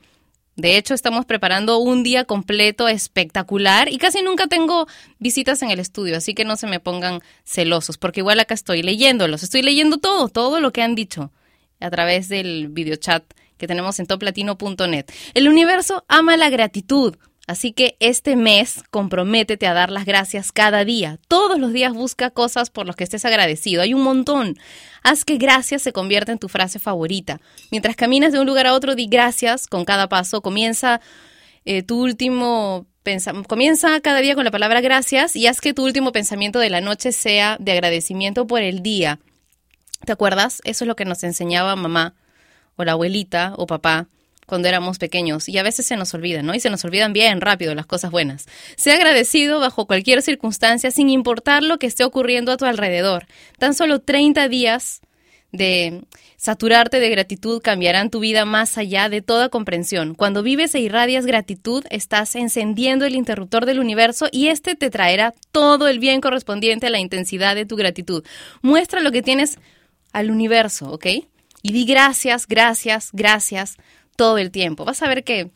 De 0.55 0.77
hecho, 0.77 0.93
estamos 0.93 1.25
preparando 1.25 1.79
un 1.79 2.01
día 2.01 2.23
completo 2.23 2.87
espectacular 2.87 3.91
y 3.91 3.97
casi 3.97 4.21
nunca 4.21 4.47
tengo 4.47 4.87
visitas 5.19 5.61
en 5.61 5.69
el 5.69 5.79
estudio, 5.79 6.15
así 6.15 6.33
que 6.33 6.45
no 6.45 6.55
se 6.55 6.65
me 6.65 6.79
pongan 6.79 7.21
celosos, 7.43 7.97
porque 7.97 8.21
igual 8.21 8.39
acá 8.39 8.53
estoy 8.53 8.81
leyéndolos, 8.81 9.43
estoy 9.43 9.63
leyendo 9.63 9.97
todo, 9.97 10.29
todo 10.29 10.61
lo 10.61 10.71
que 10.71 10.81
han 10.81 10.95
dicho 10.95 11.33
a 11.81 11.89
través 11.89 12.29
del 12.29 12.69
videochat 12.69 13.25
que 13.57 13.67
tenemos 13.67 13.99
en 13.99 14.07
toplatino.net. 14.07 15.05
El 15.33 15.47
universo 15.47 16.05
ama 16.07 16.37
la 16.37 16.49
gratitud, 16.49 17.15
así 17.47 17.71
que 17.71 17.95
este 17.99 18.35
mes 18.35 18.83
comprométete 18.91 19.67
a 19.67 19.73
dar 19.73 19.91
las 19.91 20.05
gracias 20.05 20.51
cada 20.51 20.85
día. 20.85 21.19
Todos 21.27 21.59
los 21.59 21.73
días 21.73 21.93
busca 21.93 22.31
cosas 22.31 22.69
por 22.69 22.85
las 22.85 22.95
que 22.95 23.03
estés 23.03 23.25
agradecido. 23.25 23.81
Hay 23.81 23.93
un 23.93 24.03
montón. 24.03 24.57
Haz 25.03 25.25
que 25.25 25.37
gracias 25.37 25.81
se 25.81 25.93
convierta 25.93 26.31
en 26.31 26.39
tu 26.39 26.49
frase 26.49 26.79
favorita. 26.79 27.39
Mientras 27.71 27.95
caminas 27.95 28.33
de 28.33 28.39
un 28.39 28.47
lugar 28.47 28.67
a 28.67 28.73
otro, 28.73 28.95
di 28.95 29.07
gracias 29.07 29.67
con 29.67 29.85
cada 29.85 30.09
paso. 30.09 30.41
Comienza 30.41 31.01
eh, 31.65 31.83
tu 31.83 32.01
último 32.01 32.87
comienza 33.47 33.99
cada 34.01 34.19
día 34.19 34.33
con 34.33 34.45
la 34.45 34.51
palabra 34.51 34.81
gracias 34.81 35.35
y 35.35 35.45
haz 35.45 35.61
que 35.61 35.75
tu 35.75 35.85
último 35.85 36.11
pensamiento 36.11 36.57
de 36.57 36.71
la 36.71 36.81
noche 36.81 37.11
sea 37.11 37.55
de 37.59 37.71
agradecimiento 37.71 38.47
por 38.47 38.63
el 38.63 38.81
día. 38.81 39.19
¿Te 40.05 40.11
acuerdas? 40.11 40.59
Eso 40.63 40.85
es 40.85 40.87
lo 40.87 40.95
que 40.95 41.05
nos 41.05 41.23
enseñaba 41.23 41.75
mamá 41.75 42.15
o 42.75 42.83
la 42.83 42.93
abuelita 42.93 43.53
o 43.57 43.67
papá 43.67 44.07
cuando 44.45 44.67
éramos 44.67 44.97
pequeños 44.97 45.49
y 45.49 45.57
a 45.57 45.63
veces 45.63 45.85
se 45.85 45.97
nos 45.97 46.13
olvidan, 46.13 46.45
¿no? 46.45 46.53
Y 46.53 46.59
se 46.59 46.69
nos 46.69 46.85
olvidan 46.85 47.13
bien 47.13 47.41
rápido 47.41 47.73
las 47.75 47.85
cosas 47.85 48.11
buenas. 48.11 48.45
Sea 48.75 48.95
agradecido 48.95 49.59
bajo 49.59 49.87
cualquier 49.87 50.21
circunstancia 50.21 50.91
sin 50.91 51.09
importar 51.09 51.63
lo 51.63 51.79
que 51.79 51.87
esté 51.87 52.03
ocurriendo 52.03 52.51
a 52.51 52.57
tu 52.57 52.65
alrededor. 52.65 53.25
Tan 53.57 53.73
solo 53.73 53.99
30 53.99 54.47
días 54.47 55.01
de 55.51 56.03
saturarte 56.37 56.99
de 56.99 57.09
gratitud 57.09 57.61
cambiarán 57.61 58.09
tu 58.09 58.19
vida 58.19 58.45
más 58.45 58.77
allá 58.77 59.09
de 59.09 59.21
toda 59.21 59.49
comprensión. 59.49 60.13
Cuando 60.13 60.43
vives 60.43 60.75
e 60.75 60.79
irradias 60.79 61.25
gratitud, 61.25 61.85
estás 61.89 62.35
encendiendo 62.35 63.05
el 63.05 63.15
interruptor 63.15 63.65
del 63.65 63.79
universo 63.79 64.27
y 64.31 64.49
este 64.49 64.75
te 64.75 64.89
traerá 64.89 65.33
todo 65.51 65.87
el 65.87 65.99
bien 65.99 66.21
correspondiente 66.21 66.87
a 66.87 66.89
la 66.89 66.99
intensidad 66.99 67.55
de 67.55 67.65
tu 67.65 67.75
gratitud. 67.77 68.23
Muestra 68.61 68.99
lo 68.99 69.11
que 69.11 69.23
tienes 69.23 69.57
al 70.11 70.29
universo, 70.29 70.91
¿ok? 70.91 71.07
Y 71.65 71.71
di 71.71 71.83
gracias, 71.83 72.45
gracias, 72.45 73.09
gracias 73.11 73.77
todo 74.15 74.37
el 74.37 74.51
tiempo. 74.51 74.85
Vas 74.85 75.01
a 75.01 75.07
ver 75.07 75.23
que 75.23 75.49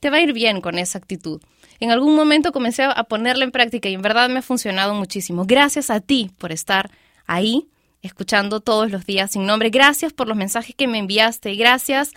te 0.00 0.08
va 0.08 0.16
a 0.16 0.22
ir 0.22 0.32
bien 0.32 0.62
con 0.62 0.78
esa 0.78 0.96
actitud. 0.96 1.42
En 1.78 1.90
algún 1.90 2.16
momento 2.16 2.52
comencé 2.52 2.84
a 2.84 3.04
ponerla 3.04 3.44
en 3.44 3.50
práctica 3.50 3.90
y 3.90 3.92
en 3.92 4.00
verdad 4.00 4.30
me 4.30 4.38
ha 4.38 4.42
funcionado 4.42 4.94
muchísimo. 4.94 5.44
Gracias 5.44 5.90
a 5.90 6.00
ti 6.00 6.30
por 6.38 6.52
estar 6.52 6.90
ahí, 7.26 7.68
escuchando 8.00 8.60
todos 8.60 8.90
los 8.90 9.04
días 9.04 9.32
sin 9.32 9.44
nombre. 9.44 9.68
Gracias 9.68 10.14
por 10.14 10.26
los 10.26 10.38
mensajes 10.38 10.74
que 10.74 10.88
me 10.88 10.96
enviaste. 10.96 11.54
Gracias 11.54 12.12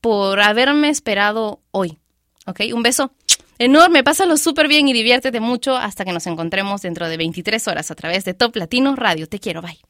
por 0.00 0.40
haberme 0.40 0.90
esperado 0.90 1.58
hoy. 1.72 1.98
¿Ok? 2.46 2.60
Un 2.72 2.84
beso 2.84 3.10
enorme. 3.58 4.04
Pásalo 4.04 4.36
súper 4.36 4.68
bien 4.68 4.86
y 4.86 4.92
diviértete 4.92 5.40
mucho 5.40 5.76
hasta 5.76 6.04
que 6.04 6.12
nos 6.12 6.28
encontremos 6.28 6.82
dentro 6.82 7.08
de 7.08 7.16
23 7.16 7.66
horas 7.66 7.90
a 7.90 7.96
través 7.96 8.24
de 8.24 8.34
Top 8.34 8.54
Latino 8.54 8.94
Radio. 8.94 9.26
Te 9.26 9.40
quiero. 9.40 9.60
Bye. 9.60 9.89